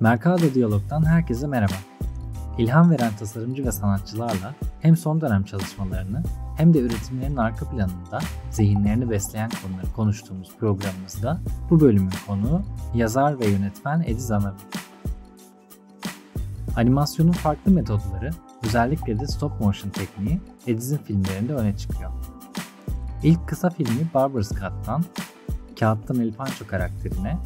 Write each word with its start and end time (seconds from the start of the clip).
Mercado 0.00 0.54
Diyalog'dan 0.54 1.06
herkese 1.06 1.46
merhaba. 1.46 1.74
İlham 2.58 2.90
veren 2.90 3.12
tasarımcı 3.18 3.66
ve 3.66 3.72
sanatçılarla 3.72 4.54
hem 4.80 4.96
son 4.96 5.20
dönem 5.20 5.44
çalışmalarını 5.44 6.22
hem 6.56 6.74
de 6.74 6.78
üretimlerin 6.78 7.36
arka 7.36 7.70
planında 7.70 8.18
zihinlerini 8.50 9.10
besleyen 9.10 9.50
konuları 9.62 9.92
konuştuğumuz 9.96 10.56
programımızda 10.56 11.40
bu 11.70 11.80
bölümün 11.80 12.12
konuğu 12.26 12.62
yazar 12.94 13.40
ve 13.40 13.46
yönetmen 13.46 14.02
Ediz 14.06 14.30
Anavi. 14.30 14.56
Animasyonun 16.76 17.32
farklı 17.32 17.72
metodları, 17.72 18.30
özellikle 18.66 19.20
de 19.20 19.26
stop 19.26 19.60
motion 19.60 19.90
tekniği 19.90 20.40
Ediz'in 20.66 20.98
filmlerinde 20.98 21.54
öne 21.54 21.76
çıkıyor. 21.76 22.10
İlk 23.22 23.48
kısa 23.48 23.70
filmi 23.70 24.08
Barber's 24.14 24.48
Cut'tan 24.48 25.04
Kağıttan 25.80 26.20
El 26.20 26.32
Pancho 26.32 26.66
karakterine 26.66 27.38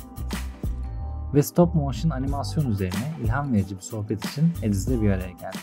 ve 1.35 1.43
stop 1.43 1.75
motion 1.75 2.11
animasyon 2.11 2.71
üzerine 2.71 3.13
ilham 3.25 3.53
verici 3.53 3.77
bir 3.77 3.83
sohbet 3.83 4.25
için 4.25 4.53
Ediz'le 4.63 5.03
bir 5.03 5.11
araya 5.11 5.31
geldik. 5.31 5.61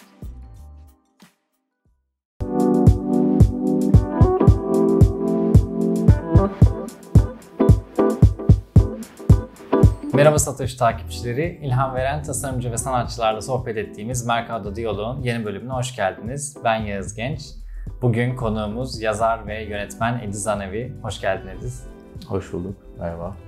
Merhaba 10.14 10.40
Satoshi 10.40 10.78
takipçileri. 10.78 11.60
İlham 11.64 11.96
veren 11.96 12.24
tasarımcı 12.24 12.72
ve 12.72 12.78
sanatçılarla 12.78 13.42
sohbet 13.42 13.78
ettiğimiz 13.78 14.26
Mercado 14.26 14.76
Diyalog'un 14.76 15.22
yeni 15.22 15.46
bölümüne 15.46 15.74
hoş 15.74 15.96
geldiniz. 15.96 16.58
Ben 16.64 16.76
Yağız 16.76 17.16
Genç. 17.16 17.42
Bugün 18.02 18.36
konuğumuz 18.36 19.02
yazar 19.02 19.48
ve 19.48 19.64
yönetmen 19.64 20.20
Ediz 20.20 20.48
Anevi. 20.48 20.96
Hoş 21.02 21.22
geldin 21.22 21.48
Ediz. 21.48 21.88
Hoş 22.28 22.54
bulduk. 22.54 22.76
Merhaba. 23.00 23.45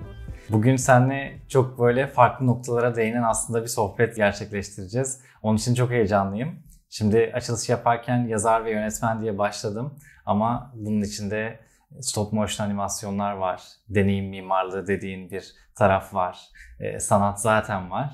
Bugün 0.50 0.76
seninle 0.76 1.40
çok 1.48 1.80
böyle 1.80 2.08
farklı 2.08 2.48
noktalara 2.48 2.96
değinen 2.96 3.24
aslında 3.24 3.62
bir 3.62 3.68
sohbet 3.68 4.16
gerçekleştireceğiz. 4.16 5.22
Onun 5.42 5.58
için 5.58 5.73
çok 5.73 5.92
heyecanlıyım. 5.92 6.59
Şimdi 6.89 7.31
açılış 7.34 7.70
yaparken 7.70 8.28
yazar 8.28 8.66
ve 8.66 8.72
yönetmen 8.72 9.22
diye 9.22 9.38
başladım 9.38 10.00
ama 10.26 10.72
bunun 10.76 11.02
içinde 11.02 11.59
stop 12.02 12.34
motion 12.34 12.67
animasyonlar 12.67 13.34
var. 13.34 13.62
Deneyim 13.89 14.30
mimarlığı 14.30 14.88
dediğin 14.88 15.31
bir 15.31 15.54
taraf 15.76 16.14
var. 16.14 16.39
E, 16.80 17.00
sanat 17.00 17.42
zaten 17.42 17.92
var. 17.92 18.09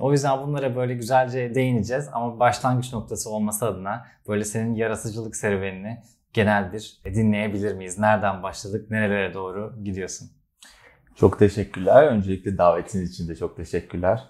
O 0.00 0.12
yüzden 0.12 0.42
bunlara 0.42 0.76
böyle 0.76 0.94
güzelce 0.94 1.54
değineceğiz 1.54 2.08
ama 2.12 2.40
başlangıç 2.40 2.92
noktası 2.92 3.30
olması 3.30 3.66
adına 3.66 4.06
böyle 4.28 4.44
senin 4.44 4.74
yaratıcılık 4.74 5.36
serüvenini 5.36 6.02
genel 6.32 6.72
bir 6.72 7.00
dinleyebilir 7.04 7.74
miyiz? 7.74 7.98
Nereden 7.98 8.42
başladık, 8.42 8.90
nerelere 8.90 9.34
doğru 9.34 9.74
gidiyorsun? 9.84 10.43
Çok 11.16 11.38
teşekkürler. 11.38 12.06
Öncelikle 12.06 12.58
davetiniz 12.58 13.10
için 13.10 13.28
de 13.28 13.36
çok 13.36 13.56
teşekkürler. 13.56 14.20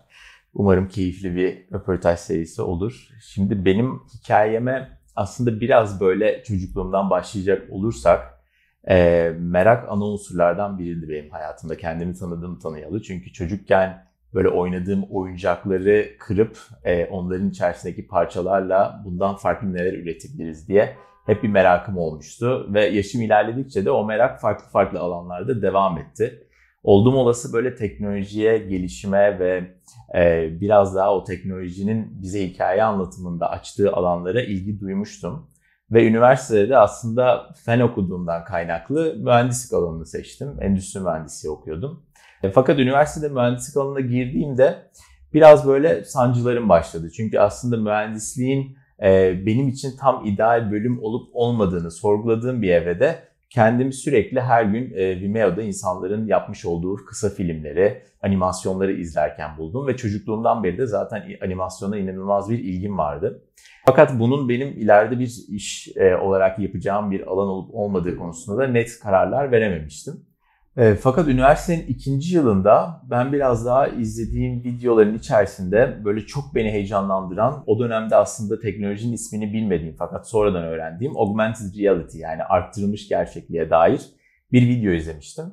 Umarım 0.55 0.89
keyifli 0.89 1.37
bir 1.37 1.73
röportaj 1.73 2.19
serisi 2.19 2.63
olur. 2.63 3.09
Şimdi 3.21 3.65
benim 3.65 4.01
hikayeme 4.15 4.99
aslında 5.17 5.61
biraz 5.61 6.01
böyle 6.01 6.43
çocukluğumdan 6.43 7.11
başlayacak 7.11 7.71
olursak 7.71 8.41
e, 8.89 9.31
merak 9.39 9.89
ana 9.89 10.05
unsurlardan 10.05 10.79
biriydi 10.79 11.09
benim 11.09 11.31
hayatımda. 11.31 11.77
Kendimi 11.77 12.15
tanıdığım 12.15 12.59
tanıyalı. 12.59 13.03
Çünkü 13.03 13.33
çocukken 13.33 14.07
böyle 14.35 14.49
oynadığım 14.49 15.03
oyuncakları 15.11 16.09
kırıp 16.19 16.59
e, 16.85 17.07
onların 17.07 17.51
içerisindeki 17.51 18.07
parçalarla 18.07 19.03
bundan 19.05 19.37
farklı 19.37 19.75
neler 19.75 19.93
üretebiliriz 19.93 20.69
diye 20.69 20.97
hep 21.27 21.43
bir 21.43 21.49
merakım 21.49 21.99
olmuştu. 21.99 22.75
Ve 22.75 22.87
yaşım 22.87 23.23
ilerledikçe 23.23 23.85
de 23.85 23.91
o 23.91 24.05
merak 24.05 24.41
farklı 24.41 24.71
farklı 24.71 25.01
alanlarda 25.01 25.63
devam 25.63 25.99
etti 25.99 26.47
oldum 26.85 27.17
olası 27.17 27.53
böyle 27.53 27.75
teknolojiye, 27.75 28.59
gelişime 28.59 29.39
ve 29.39 29.75
e, 30.15 30.49
biraz 30.61 30.95
daha 30.95 31.15
o 31.15 31.25
teknolojinin 31.25 32.23
bize 32.23 32.49
hikaye 32.49 32.83
anlatımında 32.83 33.51
açtığı 33.51 33.93
alanlara 33.93 34.43
ilgi 34.43 34.81
duymuştum. 34.81 35.51
Ve 35.91 36.07
üniversitede 36.07 36.69
de 36.69 36.79
aslında 36.79 37.49
fen 37.65 37.81
okuduğumdan 37.81 38.45
kaynaklı 38.45 39.17
mühendislik 39.19 39.73
alanını 39.73 40.07
seçtim. 40.07 40.57
Endüstri 40.61 41.01
mühendisliği 41.01 41.53
okuyordum. 41.53 42.03
E, 42.43 42.51
fakat 42.51 42.79
üniversitede 42.79 43.29
mühendislik 43.33 43.77
alanına 43.77 44.01
girdiğimde 44.01 44.91
biraz 45.35 45.69
böyle 45.69 46.05
sancılarım 46.05 46.69
başladı. 46.69 47.11
Çünkü 47.17 47.39
aslında 47.39 47.77
mühendisliğin 47.77 48.77
e, 49.03 49.41
benim 49.47 49.69
için 49.69 49.97
tam 50.01 50.27
ideal 50.27 50.73
bölüm 50.73 51.03
olup 51.03 51.29
olmadığını 51.33 51.91
sorguladığım 51.91 52.63
bir 52.63 52.71
evrede 52.71 53.34
kendimi 53.55 53.93
sürekli 53.93 54.41
her 54.41 54.65
gün 54.65 54.93
e, 54.95 55.21
Vimeo'da 55.21 55.63
insanların 55.63 56.27
yapmış 56.27 56.65
olduğu 56.65 56.97
kısa 56.97 57.31
filmleri, 57.31 58.03
animasyonları 58.23 58.93
izlerken 58.93 59.57
buldum 59.59 59.87
ve 59.87 59.97
çocukluğumdan 59.97 60.65
beri 60.65 60.79
de 60.79 60.87
zaten 60.87 61.25
animasyona 61.43 61.97
inanılmaz 61.97 62.51
bir 62.51 62.59
ilgim 62.59 62.99
vardı. 62.99 63.43
Fakat 63.87 64.19
bunun 64.19 64.49
benim 64.49 64.69
ileride 64.69 65.19
bir 65.19 65.45
iş 65.49 65.97
e, 65.97 66.17
olarak 66.17 66.59
yapacağım 66.59 67.11
bir 67.11 67.27
alan 67.27 67.49
olup 67.49 67.75
olmadığı 67.75 68.17
konusunda 68.17 68.63
da 68.63 68.67
net 68.67 69.01
kararlar 69.03 69.53
verememiştim. 69.53 70.27
E, 70.77 70.95
fakat 70.95 71.29
üniversitenin 71.29 71.87
ikinci 71.87 72.35
yılında 72.35 73.01
ben 73.11 73.33
biraz 73.33 73.67
daha 73.67 73.87
izlediğim 73.89 74.65
videoların 74.65 75.15
içerisinde 75.15 76.01
böyle 76.05 76.21
çok 76.21 76.55
beni 76.55 76.73
heyecanlandıran, 76.73 77.65
o 77.67 77.79
dönemde 77.79 78.17
aslında 78.17 78.61
teknolojinin 78.61 79.13
ismini 79.13 79.53
bilmediğim 79.53 79.97
fakat 79.99 80.29
sonradan 80.29 80.65
öğrendiğim 80.65 81.17
augmented 81.17 81.79
reality 81.79 82.19
yani 82.19 82.45
arttırılmış 82.45 83.09
gerçekliğe 83.09 83.71
dair 83.71 84.01
bir 84.53 84.69
video 84.69 84.93
izlemiştim. 84.93 85.45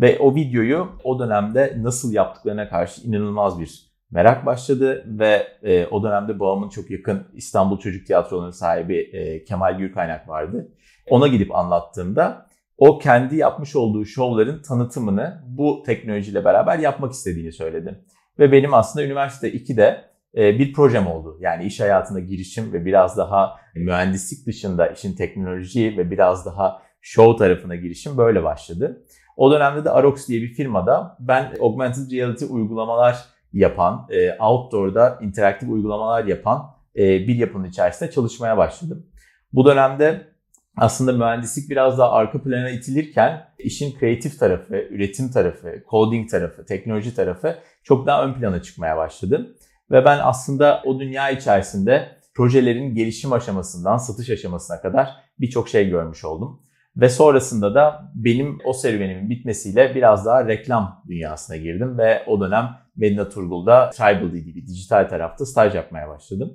Ve 0.00 0.18
o 0.18 0.34
videoyu 0.34 0.88
o 1.04 1.18
dönemde 1.18 1.78
nasıl 1.80 2.12
yaptıklarına 2.12 2.68
karşı 2.68 3.06
inanılmaz 3.06 3.60
bir 3.60 3.94
merak 4.10 4.46
başladı 4.46 5.04
ve 5.06 5.46
e, 5.62 5.86
o 5.86 6.02
dönemde 6.02 6.40
babamın 6.40 6.68
çok 6.68 6.90
yakın 6.90 7.22
İstanbul 7.34 7.78
Çocuk 7.78 8.06
Tiyatroları'nın 8.06 8.50
sahibi 8.50 8.98
e, 8.98 9.44
Kemal 9.44 9.78
Gürkaynak 9.78 10.28
vardı. 10.28 10.68
Ona 11.10 11.28
gidip 11.28 11.54
anlattığımda 11.54 12.46
o 12.78 12.98
kendi 12.98 13.36
yapmış 13.36 13.76
olduğu 13.76 14.04
şovların 14.04 14.62
tanıtımını 14.62 15.42
bu 15.46 15.82
teknolojiyle 15.86 16.44
beraber 16.44 16.78
yapmak 16.78 17.12
istediğini 17.12 17.52
söyledi. 17.52 18.04
Ve 18.38 18.52
benim 18.52 18.74
aslında 18.74 19.06
üniversite 19.06 19.52
2'de 19.52 20.04
e, 20.36 20.58
bir 20.58 20.72
projem 20.72 21.06
oldu. 21.06 21.38
Yani 21.40 21.64
iş 21.64 21.80
hayatına 21.80 22.20
girişim 22.20 22.72
ve 22.72 22.84
biraz 22.84 23.18
daha 23.18 23.56
mühendislik 23.74 24.46
dışında 24.46 24.86
işin 24.86 25.16
teknoloji 25.16 25.94
ve 25.98 26.10
biraz 26.10 26.46
daha 26.46 26.82
show 27.00 27.38
tarafına 27.44 27.76
girişim 27.76 28.16
böyle 28.16 28.44
başladı. 28.44 29.04
O 29.36 29.52
dönemde 29.52 29.84
de 29.84 29.90
Arox 29.90 30.28
diye 30.28 30.42
bir 30.42 30.54
firmada 30.54 31.16
ben 31.20 31.52
augmented 31.60 32.12
reality 32.12 32.44
uygulamalar 32.50 33.24
yapan, 33.52 34.06
e, 34.10 34.42
outdoor'da 34.42 35.18
interaktif 35.22 35.68
uygulamalar 35.68 36.24
yapan 36.24 36.70
e, 36.96 37.02
bir 37.02 37.34
yapının 37.34 37.68
içerisinde 37.68 38.10
çalışmaya 38.10 38.56
başladım. 38.56 39.06
Bu 39.52 39.66
dönemde 39.66 40.33
aslında 40.76 41.12
mühendislik 41.12 41.70
biraz 41.70 41.98
daha 41.98 42.12
arka 42.12 42.42
plana 42.42 42.70
itilirken 42.70 43.48
işin 43.58 43.98
kreatif 43.98 44.38
tarafı, 44.38 44.74
üretim 44.74 45.30
tarafı, 45.30 45.82
coding 45.90 46.30
tarafı, 46.30 46.66
teknoloji 46.66 47.14
tarafı 47.14 47.58
çok 47.82 48.06
daha 48.06 48.24
ön 48.24 48.34
plana 48.34 48.62
çıkmaya 48.62 48.96
başladı. 48.96 49.56
Ve 49.90 50.04
ben 50.04 50.20
aslında 50.22 50.82
o 50.84 51.00
dünya 51.00 51.30
içerisinde 51.30 52.08
projelerin 52.34 52.94
gelişim 52.94 53.32
aşamasından 53.32 53.96
satış 53.96 54.30
aşamasına 54.30 54.80
kadar 54.80 55.08
birçok 55.40 55.68
şey 55.68 55.88
görmüş 55.88 56.24
oldum. 56.24 56.60
Ve 56.96 57.08
sonrasında 57.08 57.74
da 57.74 58.12
benim 58.14 58.58
o 58.64 58.72
serüvenimin 58.72 59.30
bitmesiyle 59.30 59.94
biraz 59.94 60.26
daha 60.26 60.48
reklam 60.48 61.02
dünyasına 61.08 61.56
girdim 61.56 61.98
ve 61.98 62.22
o 62.26 62.40
dönem 62.40 62.68
Medina 62.96 63.28
Turgul'da 63.28 63.90
Tribal 63.90 64.30
gibi 64.30 64.66
dijital 64.66 65.08
tarafta 65.08 65.46
staj 65.46 65.74
yapmaya 65.74 66.08
başladım. 66.08 66.52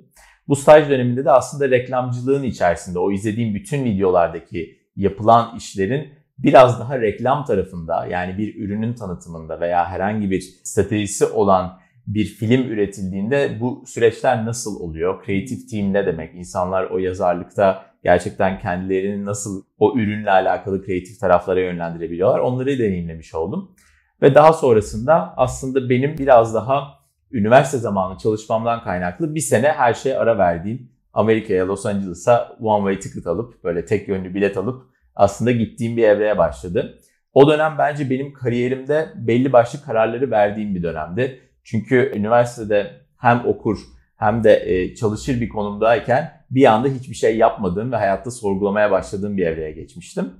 Bu 0.50 0.56
staj 0.56 0.90
döneminde 0.90 1.24
de 1.24 1.30
aslında 1.30 1.70
reklamcılığın 1.70 2.42
içerisinde 2.42 2.98
o 2.98 3.12
izlediğim 3.12 3.54
bütün 3.54 3.84
videolardaki 3.84 4.78
yapılan 4.96 5.56
işlerin 5.56 6.08
biraz 6.38 6.80
daha 6.80 7.00
reklam 7.00 7.44
tarafında 7.44 8.06
yani 8.06 8.38
bir 8.38 8.64
ürünün 8.64 8.94
tanıtımında 8.94 9.60
veya 9.60 9.88
herhangi 9.88 10.30
bir 10.30 10.40
stratejisi 10.40 11.26
olan 11.26 11.78
bir 12.06 12.24
film 12.24 12.62
üretildiğinde 12.62 13.58
bu 13.60 13.84
süreçler 13.86 14.46
nasıl 14.46 14.80
oluyor? 14.80 15.24
Creative 15.26 15.66
team 15.70 15.92
ne 15.92 16.06
demek? 16.06 16.34
İnsanlar 16.34 16.84
o 16.84 16.98
yazarlıkta 16.98 17.82
gerçekten 18.04 18.58
kendilerini 18.58 19.24
nasıl 19.24 19.62
o 19.78 19.98
ürünle 19.98 20.30
alakalı 20.30 20.84
kreatif 20.84 21.20
taraflara 21.20 21.60
yönlendirebiliyorlar? 21.60 22.38
Onları 22.38 22.78
deneyimlemiş 22.78 23.34
oldum. 23.34 23.74
Ve 24.22 24.34
daha 24.34 24.52
sonrasında 24.52 25.34
aslında 25.36 25.90
benim 25.90 26.18
biraz 26.18 26.54
daha 26.54 26.99
üniversite 27.32 27.78
zamanı 27.78 28.18
çalışmamdan 28.18 28.84
kaynaklı 28.84 29.34
bir 29.34 29.40
sene 29.40 29.68
her 29.68 29.94
şeye 29.94 30.18
ara 30.18 30.38
verdiğim 30.38 30.90
Amerika'ya, 31.12 31.68
Los 31.68 31.86
Angeles'a 31.86 32.56
one 32.60 32.92
way 32.92 32.98
ticket 32.98 33.26
alıp 33.26 33.64
böyle 33.64 33.84
tek 33.84 34.08
yönlü 34.08 34.34
bilet 34.34 34.56
alıp 34.56 34.82
aslında 35.16 35.50
gittiğim 35.50 35.96
bir 35.96 36.02
evreye 36.02 36.38
başladı. 36.38 36.98
O 37.34 37.48
dönem 37.48 37.74
bence 37.78 38.10
benim 38.10 38.32
kariyerimde 38.32 39.08
belli 39.14 39.52
başlı 39.52 39.82
kararları 39.82 40.30
verdiğim 40.30 40.74
bir 40.74 40.82
dönemdi. 40.82 41.40
Çünkü 41.64 42.12
üniversitede 42.14 42.90
hem 43.16 43.46
okur 43.46 43.78
hem 44.16 44.44
de 44.44 44.62
e, 44.66 44.94
çalışır 44.94 45.40
bir 45.40 45.48
konumdayken 45.48 46.32
bir 46.50 46.64
anda 46.64 46.88
hiçbir 46.88 47.14
şey 47.14 47.36
yapmadığım 47.36 47.92
ve 47.92 47.96
hayatta 47.96 48.30
sorgulamaya 48.30 48.90
başladığım 48.90 49.36
bir 49.36 49.46
evreye 49.46 49.72
geçmiştim. 49.72 50.32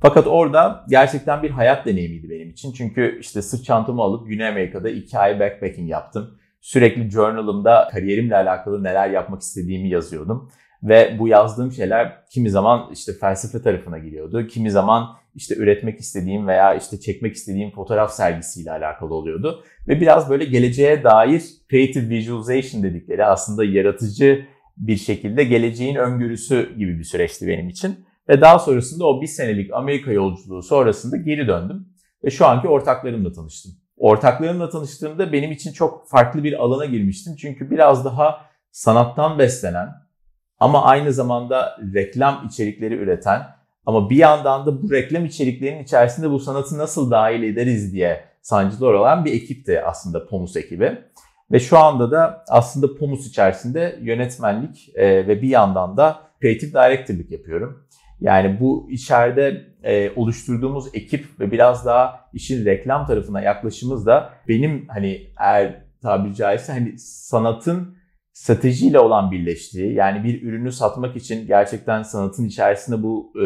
Fakat 0.00 0.26
orada 0.26 0.84
gerçekten 0.88 1.42
bir 1.42 1.50
hayat 1.50 1.86
deneyimiydi 1.86 2.30
benim 2.30 2.50
için. 2.50 2.72
Çünkü 2.72 3.18
işte 3.20 3.42
sırt 3.42 3.64
çantamı 3.64 4.02
alıp 4.02 4.28
Güney 4.28 4.48
Amerika'da 4.48 4.90
iki 4.90 5.18
ay 5.18 5.40
backpacking 5.40 5.90
yaptım. 5.90 6.38
Sürekli 6.60 7.10
journalımda 7.10 7.88
kariyerimle 7.92 8.36
alakalı 8.36 8.84
neler 8.84 9.10
yapmak 9.10 9.42
istediğimi 9.42 9.88
yazıyordum. 9.88 10.50
Ve 10.82 11.16
bu 11.18 11.28
yazdığım 11.28 11.72
şeyler 11.72 12.24
kimi 12.30 12.50
zaman 12.50 12.90
işte 12.92 13.12
felsefe 13.20 13.62
tarafına 13.62 13.98
giriyordu. 13.98 14.46
Kimi 14.46 14.70
zaman 14.70 15.16
işte 15.34 15.56
üretmek 15.56 16.00
istediğim 16.00 16.46
veya 16.46 16.74
işte 16.74 17.00
çekmek 17.00 17.34
istediğim 17.34 17.70
fotoğraf 17.70 18.12
sergisiyle 18.12 18.70
alakalı 18.70 19.14
oluyordu. 19.14 19.64
Ve 19.88 20.00
biraz 20.00 20.30
böyle 20.30 20.44
geleceğe 20.44 21.04
dair 21.04 21.42
creative 21.70 22.08
visualization 22.08 22.82
dedikleri 22.82 23.24
aslında 23.24 23.64
yaratıcı 23.64 24.46
bir 24.76 24.96
şekilde 24.96 25.44
geleceğin 25.44 25.96
öngörüsü 25.96 26.76
gibi 26.78 26.98
bir 26.98 27.04
süreçti 27.04 27.48
benim 27.48 27.68
için. 27.68 28.06
Ve 28.28 28.40
daha 28.40 28.58
sonrasında 28.58 29.06
o 29.06 29.20
bir 29.20 29.26
senelik 29.26 29.74
Amerika 29.74 30.12
yolculuğu 30.12 30.62
sonrasında 30.62 31.16
geri 31.16 31.48
döndüm. 31.48 31.88
Ve 32.24 32.30
şu 32.30 32.46
anki 32.46 32.68
ortaklarımla 32.68 33.32
tanıştım. 33.32 33.72
Ortaklarımla 33.96 34.70
tanıştığımda 34.70 35.32
benim 35.32 35.52
için 35.52 35.72
çok 35.72 36.08
farklı 36.08 36.44
bir 36.44 36.64
alana 36.64 36.84
girmiştim. 36.84 37.36
Çünkü 37.36 37.70
biraz 37.70 38.04
daha 38.04 38.40
sanattan 38.70 39.38
beslenen 39.38 39.88
ama 40.60 40.84
aynı 40.84 41.12
zamanda 41.12 41.78
reklam 41.94 42.46
içerikleri 42.46 42.94
üreten 42.94 43.42
ama 43.86 44.10
bir 44.10 44.16
yandan 44.16 44.66
da 44.66 44.82
bu 44.82 44.90
reklam 44.90 45.24
içeriklerinin 45.24 45.82
içerisinde 45.82 46.30
bu 46.30 46.38
sanatı 46.38 46.78
nasıl 46.78 47.10
dahil 47.10 47.42
ederiz 47.42 47.92
diye 47.92 48.24
sancılar 48.42 48.92
olan 48.92 49.24
bir 49.24 49.32
ekipti 49.32 49.82
aslında 49.82 50.26
Pomus 50.26 50.56
ekibi. 50.56 50.98
Ve 51.52 51.60
şu 51.60 51.78
anda 51.78 52.10
da 52.10 52.44
aslında 52.48 52.94
Pomus 52.94 53.26
içerisinde 53.26 53.98
yönetmenlik 54.02 54.90
e, 54.94 55.26
ve 55.26 55.42
bir 55.42 55.48
yandan 55.48 55.96
da 55.96 56.18
creative 56.42 56.72
director'lık 56.72 57.30
yapıyorum. 57.30 57.86
Yani 58.20 58.60
bu 58.60 58.88
içeride 58.90 59.66
e, 59.82 60.10
oluşturduğumuz 60.16 60.94
ekip 60.94 61.40
ve 61.40 61.50
biraz 61.50 61.86
daha 61.86 62.20
işin 62.32 62.64
reklam 62.64 63.06
tarafına 63.06 63.40
yaklaşımız 63.40 64.06
da 64.06 64.30
benim 64.48 64.88
hani 64.88 65.26
eğer 65.40 65.82
tabiri 66.02 66.34
caizse 66.34 66.72
hani 66.72 66.98
sanatın 66.98 67.96
stratejiyle 68.32 69.00
olan 69.00 69.30
birleştiği 69.30 69.94
yani 69.94 70.24
bir 70.24 70.42
ürünü 70.42 70.72
satmak 70.72 71.16
için 71.16 71.46
gerçekten 71.46 72.02
sanatın 72.02 72.44
içerisinde 72.44 73.02
bu 73.02 73.32
e, 73.36 73.44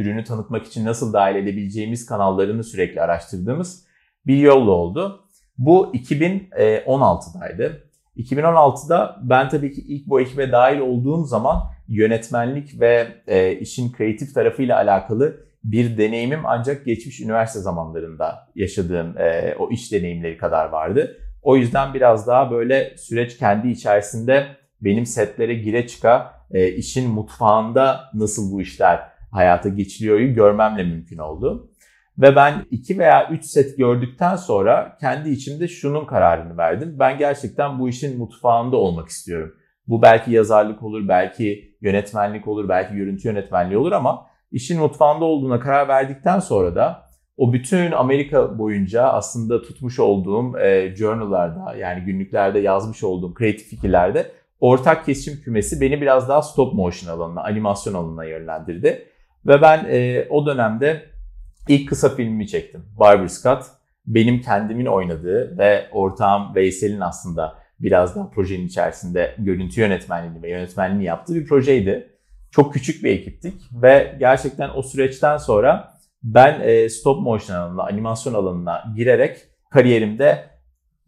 ürünü 0.00 0.24
tanıtmak 0.24 0.66
için 0.66 0.84
nasıl 0.84 1.12
dahil 1.12 1.36
edebileceğimiz 1.36 2.06
kanallarını 2.06 2.64
sürekli 2.64 3.00
araştırdığımız 3.00 3.84
bir 4.26 4.36
yolla 4.36 4.70
oldu. 4.70 5.24
Bu 5.58 5.92
2016'daydı. 5.94 7.88
2016'da 8.16 9.20
ben 9.22 9.48
tabii 9.48 9.72
ki 9.72 9.80
ilk 9.80 10.06
bu 10.06 10.20
ekibe 10.20 10.52
dahil 10.52 10.78
olduğum 10.78 11.24
zaman 11.24 11.62
yönetmenlik 11.88 12.80
ve 12.80 13.08
e, 13.26 13.52
işin 13.52 13.92
kreatif 13.92 14.34
tarafıyla 14.34 14.76
alakalı 14.76 15.48
bir 15.64 15.98
deneyimim 15.98 16.40
ancak 16.46 16.84
geçmiş 16.84 17.20
üniversite 17.20 17.60
zamanlarında 17.60 18.48
yaşadığım 18.54 19.18
e, 19.18 19.54
o 19.58 19.70
iş 19.70 19.92
deneyimleri 19.92 20.38
kadar 20.38 20.68
vardı. 20.68 21.16
O 21.42 21.56
yüzden 21.56 21.94
biraz 21.94 22.26
daha 22.26 22.50
böyle 22.50 22.96
süreç 22.96 23.38
kendi 23.38 23.68
içerisinde 23.68 24.46
benim 24.80 25.06
setlere 25.06 25.54
gire 25.54 25.86
çıka 25.86 26.34
e, 26.50 26.68
işin 26.68 27.10
mutfağında 27.10 28.00
nasıl 28.14 28.52
bu 28.52 28.60
işler 28.60 29.00
hayata 29.30 29.68
geçiliyoryu 29.68 30.34
görmemle 30.34 30.84
mümkün 30.84 31.18
oldu. 31.18 31.70
Ve 32.18 32.36
ben 32.36 32.66
iki 32.70 32.98
veya 32.98 33.28
üç 33.30 33.44
set 33.44 33.76
gördükten 33.76 34.36
sonra 34.36 34.96
kendi 35.00 35.30
içimde 35.30 35.68
şunun 35.68 36.04
kararını 36.04 36.56
verdim. 36.56 36.96
Ben 36.98 37.18
gerçekten 37.18 37.78
bu 37.78 37.88
işin 37.88 38.18
mutfağında 38.18 38.76
olmak 38.76 39.08
istiyorum. 39.08 39.54
Bu 39.88 40.02
belki 40.02 40.32
yazarlık 40.32 40.82
olur, 40.82 41.08
belki 41.08 41.76
yönetmenlik 41.80 42.48
olur, 42.48 42.68
belki 42.68 42.94
görüntü 42.94 43.28
yönetmenliği 43.28 43.78
olur 43.78 43.92
ama 43.92 44.26
işin 44.52 44.80
mutfağında 44.80 45.24
olduğuna 45.24 45.60
karar 45.60 45.88
verdikten 45.88 46.38
sonra 46.38 46.74
da 46.74 47.08
o 47.36 47.52
bütün 47.52 47.92
Amerika 47.92 48.58
boyunca 48.58 49.02
aslında 49.02 49.62
tutmuş 49.62 49.98
olduğum 49.98 50.58
e, 50.58 50.96
journallarda 50.96 51.74
yani 51.74 52.04
günlüklerde 52.04 52.58
yazmış 52.58 53.04
olduğum 53.04 53.34
kreatif 53.34 53.68
fikirlerde 53.68 54.32
ortak 54.60 55.06
kesişim 55.06 55.40
kümesi 55.40 55.80
beni 55.80 56.00
biraz 56.00 56.28
daha 56.28 56.42
stop 56.42 56.74
motion 56.74 57.16
alanına, 57.16 57.42
animasyon 57.42 57.94
alanına 57.94 58.24
yönlendirdi. 58.24 59.06
Ve 59.46 59.62
ben 59.62 59.86
e, 59.88 60.26
o 60.30 60.46
dönemde 60.46 61.02
ilk 61.68 61.88
kısa 61.88 62.08
filmimi 62.08 62.48
çektim. 62.48 62.84
Barber 62.98 63.28
Scott. 63.28 63.62
Benim 64.06 64.40
kendimin 64.40 64.86
oynadığı 64.86 65.58
ve 65.58 65.88
ortağım 65.92 66.54
Veysel'in 66.54 67.00
aslında 67.00 67.58
biraz 67.80 68.16
daha 68.16 68.30
projenin 68.30 68.66
içerisinde 68.66 69.34
görüntü 69.38 69.80
yönetmenliğini 69.80 70.42
ve 70.42 70.50
yönetmenliğini 70.50 71.04
yaptığı 71.04 71.34
bir 71.34 71.46
projeydi. 71.46 72.14
Çok 72.50 72.74
küçük 72.74 73.04
bir 73.04 73.10
ekiptik 73.10 73.54
ve 73.72 74.16
gerçekten 74.18 74.70
o 74.74 74.82
süreçten 74.82 75.36
sonra 75.36 75.98
ben 76.22 76.60
e, 76.60 76.88
stop 76.88 77.22
motion 77.22 77.56
alanına, 77.56 77.82
animasyon 77.82 78.34
alanına 78.34 78.84
girerek 78.96 79.38
kariyerimde 79.70 80.44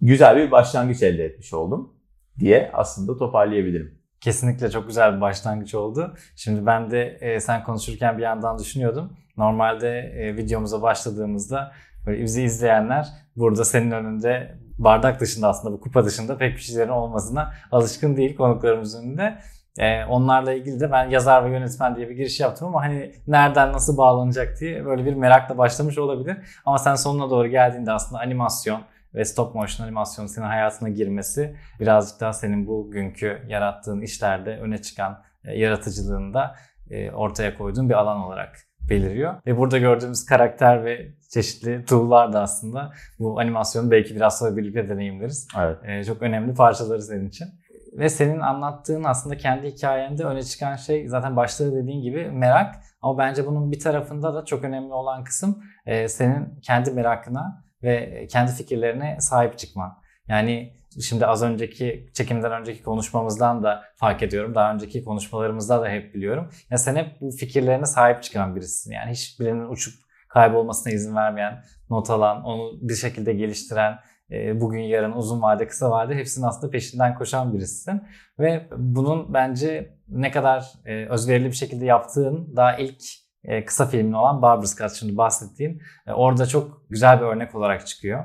güzel 0.01 0.37
bir 0.37 0.51
başlangıç 0.51 1.03
elde 1.03 1.25
etmiş 1.25 1.53
oldum 1.55 1.95
diye 2.39 2.71
aslında 2.73 3.17
toparlayabilirim. 3.17 4.01
Kesinlikle 4.21 4.71
çok 4.71 4.87
güzel 4.87 5.17
bir 5.17 5.21
başlangıç 5.21 5.75
oldu. 5.75 6.15
Şimdi 6.37 6.67
ben 6.67 6.91
de 6.91 7.19
e, 7.21 7.41
sen 7.41 7.65
konuşurken 7.65 8.19
bir 8.19 8.23
yandan 8.23 8.59
düşünüyordum. 8.59 9.17
Normalde 9.37 9.99
e, 9.99 10.37
videomuza 10.37 10.83
başladığımızda 10.83 11.73
böyle 12.07 12.23
bizi 12.23 12.43
izleyenler 12.43 13.09
burada 13.37 13.65
senin 13.65 13.91
önünde 13.91 14.59
bardak 14.85 15.21
dışında 15.21 15.49
aslında 15.49 15.75
bu 15.75 15.81
kupa 15.81 16.05
dışında 16.05 16.39
pek 16.39 16.57
bir 16.57 16.61
şeylerin 16.61 16.89
olmasına 16.89 17.53
alışkın 17.73 18.17
değil 18.17 18.37
konuklarımızın 18.37 19.03
önünde. 19.03 19.39
Ee, 19.79 20.05
onlarla 20.05 20.53
ilgili 20.53 20.81
de 20.81 20.93
ben 20.93 21.11
yazar 21.11 21.45
ve 21.45 21.51
yönetmen 21.51 21.97
diye 21.97 22.09
bir 22.09 22.15
giriş 22.15 22.41
yaptım 22.41 22.69
ama 22.69 22.83
hani 22.83 23.13
nereden 23.27 23.73
nasıl 23.73 23.97
bağlanacak 23.97 24.61
diye 24.61 24.85
böyle 24.85 25.05
bir 25.05 25.15
merakla 25.15 25.59
başlamış 25.59 25.99
olabilir. 25.99 26.37
Ama 26.65 26.79
sen 26.79 26.95
sonuna 26.95 27.31
doğru 27.31 27.49
geldiğinde 27.49 27.93
aslında 27.93 28.23
animasyon 28.23 28.81
ve 29.15 29.25
stop 29.25 29.55
motion 29.55 29.87
animasyon 29.87 30.27
senin 30.27 30.47
hayatına 30.47 30.89
girmesi 30.89 31.57
birazcık 31.81 32.21
daha 32.21 32.33
senin 32.33 32.67
bugünkü 32.67 33.43
yarattığın 33.49 34.01
işlerde 34.01 34.59
öne 34.59 34.83
çıkan 34.83 35.23
e, 35.45 35.59
yaratıcılığında 35.59 36.55
e, 36.91 37.11
ortaya 37.11 37.59
koyduğun 37.59 37.89
bir 37.89 37.95
alan 37.95 38.21
olarak 38.21 38.57
beliriyor. 38.91 39.35
Ve 39.47 39.59
burada 39.59 39.79
gördüğümüz 39.79 40.25
karakter 40.25 40.85
ve 40.85 41.15
çeşitli 41.31 41.85
tool'lar 41.85 42.33
da 42.33 42.41
aslında 42.41 42.93
bu 43.19 43.41
animasyonu 43.41 43.91
belki 43.91 44.17
biraz 44.17 44.39
sonra 44.39 44.57
birlikte 44.57 44.89
deneyimleriz. 44.89 45.49
Evet. 45.59 45.79
E, 45.85 46.05
çok 46.05 46.23
önemli 46.23 46.55
parçaları 46.55 47.03
senin 47.03 47.29
için. 47.29 47.47
Ve 47.93 48.09
senin 48.09 48.41
anlattığın 48.41 49.05
aslında 49.05 49.37
kendi 49.37 49.67
hikayende 49.67 50.25
öne 50.25 50.43
çıkan 50.43 50.77
şey 50.77 51.09
zaten 51.09 51.37
başta 51.37 51.73
dediğin 51.73 52.03
gibi 52.03 52.31
merak. 52.31 52.75
Ama 53.03 53.19
bence 53.19 53.47
bunun 53.47 53.73
bir 53.73 53.81
tarafında 53.81 54.35
da 54.35 54.45
çok 54.45 54.65
önemli 54.65 54.93
olan 54.93 55.25
kısım 55.25 55.63
e, 55.87 56.09
senin 56.09 56.61
kendi 56.63 56.91
merakına 56.91 57.65
ve 57.83 58.27
kendi 58.31 58.53
fikirlerine 58.53 59.17
sahip 59.21 59.59
çıkman. 59.59 59.99
Yani 60.29 60.73
şimdi 61.01 61.27
az 61.27 61.43
önceki 61.43 62.11
çekimden 62.15 62.53
önceki 62.53 62.83
konuşmamızdan 62.83 63.63
da 63.63 63.83
fark 63.97 64.23
ediyorum. 64.23 64.55
Daha 64.55 64.73
önceki 64.73 65.05
konuşmalarımızda 65.05 65.83
da 65.83 65.89
hep 65.89 66.15
biliyorum. 66.15 66.51
Ya 66.71 66.79
sen 66.79 66.97
hep 66.97 67.21
bu 67.21 67.31
fikirlerine 67.31 67.87
sahip 67.87 68.23
çıkan 68.23 68.57
birisin. 68.57 68.93
Yani 68.93 69.11
hiçbirinin 69.11 69.69
uçup 69.69 69.95
kaybolmasına 70.31 70.93
izin 70.93 71.17
vermeyen, 71.17 71.63
not 71.91 72.11
alan, 72.11 72.45
onu 72.45 72.73
bir 72.81 72.95
şekilde 72.95 73.33
geliştiren, 73.33 73.99
e, 74.31 74.61
bugün 74.61 74.81
yarın 74.81 75.13
uzun 75.13 75.43
vade 75.43 75.67
kısa 75.67 75.91
vade 75.91 76.15
hepsinin 76.15 76.47
aslında 76.47 76.71
peşinden 76.71 77.15
koşan 77.15 77.55
birisisin. 77.55 78.03
Ve 78.39 78.69
bunun 78.77 79.35
bence 79.35 79.99
ne 80.09 80.31
kadar 80.31 80.65
e, 80.85 81.07
özverili 81.07 81.47
bir 81.47 81.57
şekilde 81.57 81.85
yaptığın 81.85 82.57
daha 82.57 82.77
ilk 82.77 83.03
e, 83.45 83.65
kısa 83.65 83.87
filmin 83.87 84.13
olan 84.13 84.43
Barber's 84.43 84.77
Cut 84.77 84.93
şimdi 84.93 85.17
bahsettiğim 85.17 85.79
orada 86.07 86.47
çok 86.47 86.91
güzel 86.91 87.21
bir 87.21 87.27
örnek 87.27 87.55
olarak 87.55 87.87
çıkıyor. 87.87 88.25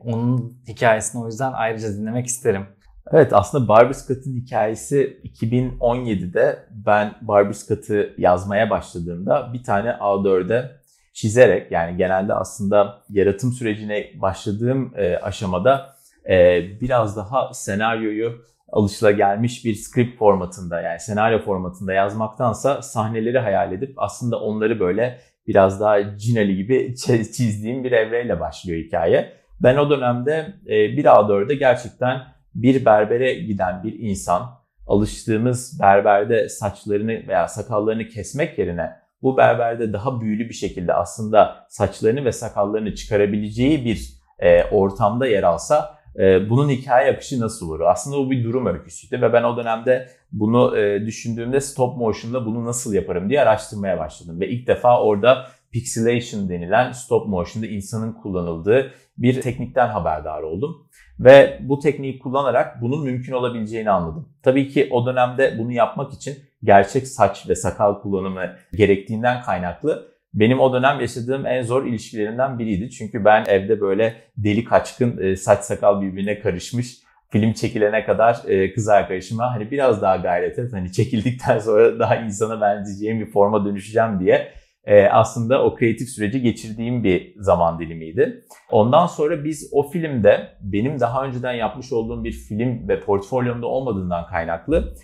Onun 0.00 0.62
hikayesini 0.68 1.22
o 1.22 1.26
yüzden 1.26 1.52
ayrıca 1.52 1.88
dinlemek 1.88 2.26
isterim. 2.26 2.66
Evet 3.12 3.32
aslında 3.32 3.68
Barber's 3.68 4.08
Cut'ın 4.08 4.36
hikayesi 4.36 5.20
2017'de 5.24 6.68
ben 6.70 7.14
Barber's 7.20 7.68
Cut'ı 7.68 8.14
yazmaya 8.18 8.70
başladığımda 8.70 9.52
bir 9.52 9.62
tane 9.62 9.88
A4'e 9.88 10.70
çizerek 11.16 11.72
yani 11.72 11.96
genelde 11.96 12.34
aslında 12.34 13.02
yaratım 13.10 13.52
sürecine 13.52 14.10
başladığım 14.14 14.92
e, 14.96 15.16
aşamada 15.16 15.96
e, 16.28 16.62
biraz 16.80 17.16
daha 17.16 17.54
senaryoyu 17.54 18.44
alışılagelmiş 18.72 19.64
bir 19.64 19.74
script 19.74 20.18
formatında 20.18 20.80
yani 20.80 21.00
senaryo 21.00 21.38
formatında 21.38 21.92
yazmaktansa 21.92 22.82
sahneleri 22.82 23.38
hayal 23.38 23.72
edip 23.72 23.94
aslında 23.96 24.40
onları 24.40 24.80
böyle 24.80 25.20
biraz 25.46 25.80
daha 25.80 26.16
Cinali 26.16 26.56
gibi 26.56 26.94
çizdiğim 27.36 27.84
bir 27.84 27.92
evreyle 27.92 28.40
başlıyor 28.40 28.84
hikaye. 28.84 29.32
Ben 29.60 29.76
o 29.76 29.90
dönemde 29.90 30.54
e, 30.66 30.70
bir 30.70 31.04
A4'de 31.04 31.54
gerçekten 31.54 32.22
bir 32.54 32.84
berbere 32.84 33.34
giden 33.34 33.82
bir 33.82 33.98
insan 33.98 34.42
alıştığımız 34.86 35.80
berberde 35.80 36.48
saçlarını 36.48 37.28
veya 37.28 37.48
sakallarını 37.48 38.08
kesmek 38.08 38.58
yerine 38.58 39.05
bu 39.22 39.36
berberde 39.36 39.92
daha 39.92 40.20
büyülü 40.20 40.48
bir 40.48 40.54
şekilde 40.54 40.94
aslında 40.94 41.66
saçlarını 41.68 42.24
ve 42.24 42.32
sakallarını 42.32 42.94
çıkarabileceği 42.94 43.84
bir 43.84 44.12
e, 44.38 44.64
ortamda 44.64 45.26
yer 45.26 45.42
alsa 45.42 45.96
e, 46.18 46.50
bunun 46.50 46.68
hikaye 46.68 47.12
akışı 47.12 47.40
nasıl 47.40 47.70
olur? 47.70 47.80
Aslında 47.80 48.16
bu 48.16 48.30
bir 48.30 48.44
durum 48.44 48.66
öyküsüydü 48.66 49.22
ve 49.22 49.32
ben 49.32 49.42
o 49.42 49.56
dönemde 49.56 50.08
bunu 50.32 50.78
e, 50.78 51.06
düşündüğümde 51.06 51.60
stop 51.60 51.96
motion'da 51.96 52.46
bunu 52.46 52.64
nasıl 52.64 52.94
yaparım 52.94 53.28
diye 53.28 53.42
araştırmaya 53.42 53.98
başladım. 53.98 54.40
Ve 54.40 54.48
ilk 54.48 54.66
defa 54.66 55.02
orada 55.02 55.46
pixelation 55.72 56.48
denilen 56.48 56.92
stop 56.92 57.28
motion'da 57.28 57.66
insanın 57.66 58.12
kullanıldığı 58.12 58.92
bir 59.18 59.40
teknikten 59.40 59.88
haberdar 59.88 60.42
oldum. 60.42 60.86
Ve 61.18 61.58
bu 61.60 61.78
tekniği 61.78 62.18
kullanarak 62.18 62.82
bunun 62.82 63.04
mümkün 63.04 63.32
olabileceğini 63.32 63.90
anladım. 63.90 64.28
Tabii 64.42 64.68
ki 64.68 64.88
o 64.90 65.06
dönemde 65.06 65.56
bunu 65.58 65.72
yapmak 65.72 66.12
için 66.12 66.36
gerçek 66.66 67.08
saç 67.08 67.48
ve 67.48 67.54
sakal 67.54 68.00
kullanımı 68.00 68.56
gerektiğinden 68.72 69.42
kaynaklı 69.42 70.16
benim 70.34 70.60
o 70.60 70.72
dönem 70.72 71.00
yaşadığım 71.00 71.46
en 71.46 71.62
zor 71.62 71.86
ilişkilerimden 71.86 72.58
biriydi. 72.58 72.90
Çünkü 72.90 73.24
ben 73.24 73.44
evde 73.48 73.80
böyle 73.80 74.14
deli 74.36 74.64
kaçkın 74.64 75.18
e, 75.22 75.36
saç 75.36 75.64
sakal 75.64 76.02
birbirine 76.02 76.40
karışmış 76.40 76.96
film 77.30 77.52
çekilene 77.52 78.04
kadar 78.04 78.36
e, 78.48 78.72
kız 78.72 78.88
arkadaşıma 78.88 79.54
hani 79.54 79.70
biraz 79.70 80.02
daha 80.02 80.16
gayret 80.16 80.58
et. 80.58 80.72
Hani 80.72 80.92
çekildikten 80.92 81.58
sonra 81.66 81.98
daha 81.98 82.16
insana 82.16 82.60
benzeyeceğim 82.60 83.20
bir 83.20 83.30
forma 83.30 83.64
dönüşeceğim 83.64 84.20
diye 84.20 84.52
e, 84.84 85.06
aslında 85.06 85.64
o 85.64 85.74
kreatif 85.74 86.08
süreci 86.08 86.42
geçirdiğim 86.42 87.04
bir 87.04 87.34
zaman 87.38 87.78
dilimiydi. 87.78 88.44
Ondan 88.70 89.06
sonra 89.06 89.44
biz 89.44 89.70
o 89.72 89.90
filmde 89.90 90.48
benim 90.60 91.00
daha 91.00 91.24
önceden 91.24 91.52
yapmış 91.52 91.92
olduğum 91.92 92.24
bir 92.24 92.32
film 92.32 92.88
ve 92.88 93.00
portfolyomda 93.00 93.66
olmadığından 93.66 94.26
kaynaklı 94.26 94.94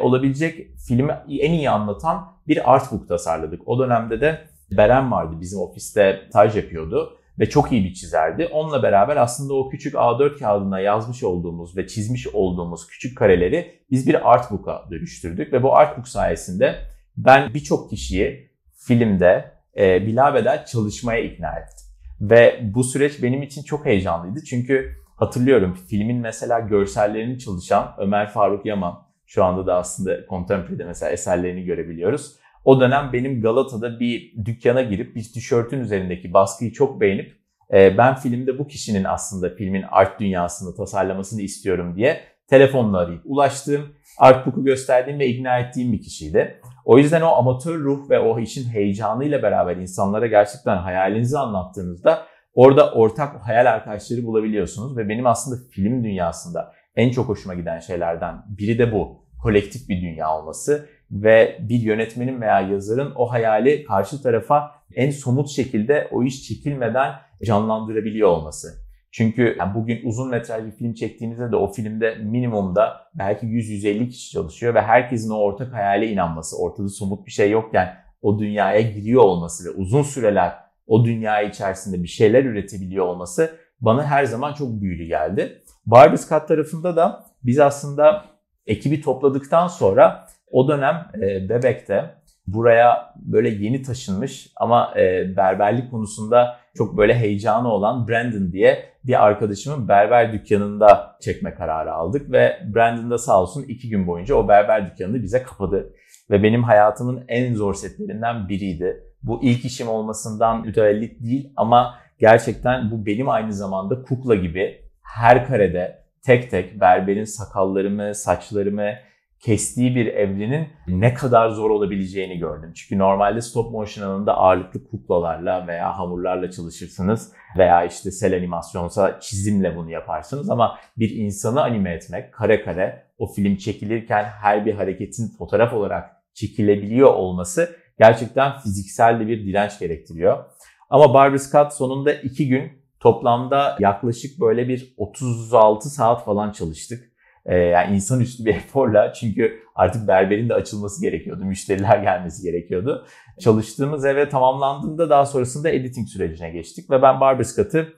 olabilecek 0.00 0.66
filmi 0.88 1.18
en 1.28 1.52
iyi 1.52 1.70
anlatan 1.70 2.32
bir 2.48 2.74
artbook 2.74 3.08
tasarladık. 3.08 3.68
O 3.68 3.78
dönemde 3.78 4.20
de 4.20 4.50
Beren 4.76 5.12
vardı 5.12 5.36
bizim 5.40 5.60
ofiste 5.60 6.20
staj 6.28 6.56
yapıyordu 6.56 7.18
ve 7.38 7.48
çok 7.48 7.72
iyi 7.72 7.84
bir 7.84 7.94
çizerdi. 7.94 8.46
Onunla 8.46 8.82
beraber 8.82 9.16
aslında 9.16 9.54
o 9.54 9.68
küçük 9.68 9.94
A4 9.94 10.38
kağıdına 10.38 10.80
yazmış 10.80 11.24
olduğumuz 11.24 11.76
ve 11.76 11.86
çizmiş 11.86 12.26
olduğumuz 12.26 12.86
küçük 12.86 13.18
kareleri 13.18 13.72
biz 13.90 14.06
bir 14.06 14.32
artbook'a 14.32 14.84
dönüştürdük 14.90 15.52
ve 15.52 15.62
bu 15.62 15.76
artbook 15.76 16.08
sayesinde 16.08 16.76
ben 17.16 17.54
birçok 17.54 17.90
kişiyi 17.90 18.50
filmde 18.76 19.52
e, 19.78 20.06
bilabeder 20.06 20.66
çalışmaya 20.66 21.20
ikna 21.20 21.48
ettim. 21.48 21.86
Ve 22.20 22.60
bu 22.74 22.84
süreç 22.84 23.22
benim 23.22 23.42
için 23.42 23.62
çok 23.62 23.86
heyecanlıydı 23.86 24.44
çünkü 24.44 24.96
hatırlıyorum 25.16 25.78
filmin 25.88 26.16
mesela 26.16 26.60
görsellerini 26.60 27.38
çalışan 27.38 27.94
Ömer 27.98 28.28
Faruk 28.28 28.66
Yaman 28.66 29.09
şu 29.30 29.44
anda 29.44 29.66
da 29.66 29.74
aslında 29.74 30.26
Contemporary'de 30.28 30.84
mesela 30.84 31.12
eserlerini 31.12 31.64
görebiliyoruz. 31.64 32.36
O 32.64 32.80
dönem 32.80 33.10
benim 33.12 33.42
Galata'da 33.42 34.00
bir 34.00 34.32
dükkana 34.44 34.82
girip 34.82 35.16
bir 35.16 35.22
tişörtün 35.22 35.80
üzerindeki 35.80 36.32
baskıyı 36.32 36.72
çok 36.72 37.00
beğenip 37.00 37.32
e, 37.72 37.98
ben 37.98 38.14
filmde 38.14 38.58
bu 38.58 38.66
kişinin 38.66 39.04
aslında 39.04 39.54
filmin 39.54 39.84
art 39.90 40.20
dünyasını 40.20 40.76
tasarlamasını 40.76 41.42
istiyorum 41.42 41.96
diye 41.96 42.20
telefonla 42.48 42.98
arayıp 42.98 43.22
ulaştığım, 43.24 43.82
artbook'u 44.18 44.64
gösterdiğim 44.64 45.18
ve 45.18 45.26
ikna 45.26 45.58
ettiğim 45.58 45.92
bir 45.92 46.00
kişiydi. 46.00 46.60
O 46.84 46.98
yüzden 46.98 47.20
o 47.20 47.28
amatör 47.28 47.78
ruh 47.78 48.10
ve 48.10 48.20
o 48.20 48.38
işin 48.38 48.70
heyecanıyla 48.70 49.42
beraber 49.42 49.76
insanlara 49.76 50.26
gerçekten 50.26 50.76
hayalinizi 50.76 51.38
anlattığınızda 51.38 52.26
orada 52.54 52.92
ortak 52.92 53.46
hayal 53.46 53.66
arkadaşları 53.66 54.24
bulabiliyorsunuz 54.24 54.96
ve 54.96 55.08
benim 55.08 55.26
aslında 55.26 55.60
film 55.70 56.04
dünyasında 56.04 56.72
en 56.96 57.10
çok 57.10 57.28
hoşuma 57.28 57.54
giden 57.54 57.78
şeylerden 57.78 58.42
biri 58.58 58.78
de 58.78 58.92
bu. 58.92 59.19
Kolektif 59.42 59.88
bir 59.88 60.02
dünya 60.02 60.38
olması 60.38 60.88
ve 61.10 61.58
bir 61.60 61.80
yönetmenin 61.80 62.40
veya 62.40 62.60
yazarın 62.60 63.12
o 63.16 63.30
hayali 63.30 63.84
karşı 63.84 64.22
tarafa 64.22 64.70
en 64.94 65.10
somut 65.10 65.48
şekilde 65.48 66.08
o 66.12 66.22
iş 66.22 66.48
çekilmeden 66.48 67.14
canlandırabiliyor 67.44 68.28
olması. 68.28 68.90
Çünkü 69.12 69.56
yani 69.58 69.74
bugün 69.74 70.00
uzun 70.04 70.30
metraj 70.30 70.64
bir 70.64 70.70
film 70.70 70.94
çektiğinizde 70.94 71.52
de 71.52 71.56
o 71.56 71.72
filmde 71.72 72.14
minimumda 72.14 72.96
belki 73.14 73.46
100-150 73.46 74.08
kişi 74.08 74.30
çalışıyor 74.30 74.74
ve 74.74 74.82
herkesin 74.82 75.30
o 75.30 75.36
ortak 75.36 75.72
hayale 75.72 76.12
inanması, 76.12 76.58
ortada 76.58 76.88
somut 76.88 77.26
bir 77.26 77.30
şey 77.30 77.50
yokken 77.50 77.96
o 78.22 78.38
dünyaya 78.38 78.80
giriyor 78.80 79.22
olması 79.22 79.64
ve 79.64 79.70
uzun 79.70 80.02
süreler 80.02 80.54
o 80.86 81.04
dünya 81.04 81.42
içerisinde 81.42 82.02
bir 82.02 82.08
şeyler 82.08 82.44
üretebiliyor 82.44 83.06
olması 83.06 83.56
bana 83.80 84.04
her 84.04 84.24
zaman 84.24 84.52
çok 84.52 84.80
büyülü 84.80 85.04
geldi. 85.04 85.62
Barbie 85.86 86.18
Cut 86.18 86.48
tarafında 86.48 86.96
da 86.96 87.24
biz 87.42 87.58
aslında 87.58 88.24
ekibi 88.70 89.00
topladıktan 89.00 89.66
sonra 89.66 90.26
o 90.50 90.68
dönem 90.68 91.08
e, 91.14 91.48
Bebek'te 91.48 92.14
buraya 92.46 93.14
böyle 93.16 93.48
yeni 93.48 93.82
taşınmış 93.82 94.52
ama 94.56 94.94
e, 94.96 95.36
berberlik 95.36 95.90
konusunda 95.90 96.56
çok 96.74 96.96
böyle 96.96 97.14
heyecanı 97.14 97.68
olan 97.68 98.08
Brandon 98.08 98.52
diye 98.52 98.84
bir 99.04 99.26
arkadaşımın 99.26 99.88
berber 99.88 100.32
dükkanında 100.32 101.16
çekme 101.20 101.54
kararı 101.54 101.92
aldık 101.92 102.32
ve 102.32 102.58
Brandon 102.74 103.10
da 103.10 103.18
sağ 103.18 103.42
olsun 103.42 103.64
iki 103.68 103.88
gün 103.88 104.06
boyunca 104.06 104.34
o 104.34 104.48
berber 104.48 104.90
dükkanını 104.90 105.22
bize 105.22 105.42
kapadı. 105.42 105.92
Ve 106.30 106.42
benim 106.42 106.62
hayatımın 106.62 107.24
en 107.28 107.54
zor 107.54 107.74
setlerinden 107.74 108.48
biriydi. 108.48 109.04
Bu 109.22 109.42
ilk 109.42 109.64
işim 109.64 109.88
olmasından 109.88 110.60
mütevellit 110.66 111.24
değil 111.24 111.52
ama 111.56 111.94
gerçekten 112.18 112.90
bu 112.90 113.06
benim 113.06 113.28
aynı 113.28 113.52
zamanda 113.52 114.02
kukla 114.02 114.34
gibi 114.34 114.80
her 115.02 115.46
karede 115.46 115.99
tek 116.26 116.50
tek 116.50 116.80
berberin 116.80 117.24
sakallarımı, 117.24 118.14
saçlarımı, 118.14 118.92
kestiği 119.40 119.94
bir 119.94 120.06
evrenin 120.06 120.68
ne 120.88 121.14
kadar 121.14 121.50
zor 121.50 121.70
olabileceğini 121.70 122.38
gördüm. 122.38 122.72
Çünkü 122.74 122.98
normalde 122.98 123.40
stop 123.40 123.72
motion 123.72 124.06
alanında 124.06 124.34
ağırlıklı 124.34 124.84
kuklalarla 124.84 125.66
veya 125.66 125.98
hamurlarla 125.98 126.50
çalışırsınız 126.50 127.32
veya 127.58 127.84
işte 127.84 128.10
sel 128.10 128.36
animasyonsa 128.36 129.20
çizimle 129.20 129.76
bunu 129.76 129.90
yaparsınız 129.90 130.50
ama 130.50 130.78
bir 130.96 131.10
insanı 131.10 131.62
anime 131.62 131.92
etmek 131.94 132.34
kare 132.34 132.62
kare 132.62 133.06
o 133.18 133.26
film 133.26 133.56
çekilirken 133.56 134.24
her 134.24 134.66
bir 134.66 134.74
hareketin 134.74 135.28
fotoğraf 135.38 135.72
olarak 135.72 136.10
çekilebiliyor 136.34 137.14
olması 137.14 137.76
gerçekten 137.98 138.58
fiziksel 138.58 139.28
bir 139.28 139.46
direnç 139.46 139.78
gerektiriyor. 139.78 140.44
Ama 140.90 141.14
Barbie 141.14 141.38
Scott 141.38 141.72
sonunda 141.72 142.12
iki 142.12 142.48
gün 142.48 142.79
toplamda 143.00 143.76
yaklaşık 143.80 144.40
böyle 144.40 144.68
bir 144.68 144.94
36 144.96 145.90
saat 145.90 146.24
falan 146.24 146.52
çalıştık 146.52 147.10
e, 147.46 147.56
yani 147.56 147.94
insanüstü 147.94 148.44
bir 148.44 148.54
eforla 148.54 149.12
çünkü 149.12 149.60
artık 149.74 150.08
berberin 150.08 150.48
de 150.48 150.54
açılması 150.54 151.02
gerekiyordu. 151.02 151.44
Müşteriler 151.44 151.98
gelmesi 151.98 152.42
gerekiyordu. 152.42 153.06
Çalıştığımız 153.40 154.04
eve 154.04 154.28
tamamlandığında 154.28 155.10
daha 155.10 155.26
sonrasında 155.26 155.70
editing 155.70 156.08
sürecine 156.08 156.50
geçtik 156.50 156.90
ve 156.90 157.02
ben 157.02 157.20
Barberskat'ı 157.20 157.92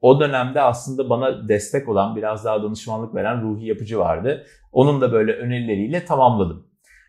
o 0.00 0.20
dönemde 0.20 0.60
aslında 0.60 1.10
bana 1.10 1.48
destek 1.48 1.88
olan 1.88 2.16
biraz 2.16 2.44
daha 2.44 2.62
danışmanlık 2.62 3.14
veren 3.14 3.42
Ruhi 3.42 3.66
Yapıcı 3.66 3.98
vardı. 3.98 4.46
Onun 4.72 5.00
da 5.00 5.12
böyle 5.12 5.32
önerileriyle 5.32 6.04
tamamladım. 6.04 6.66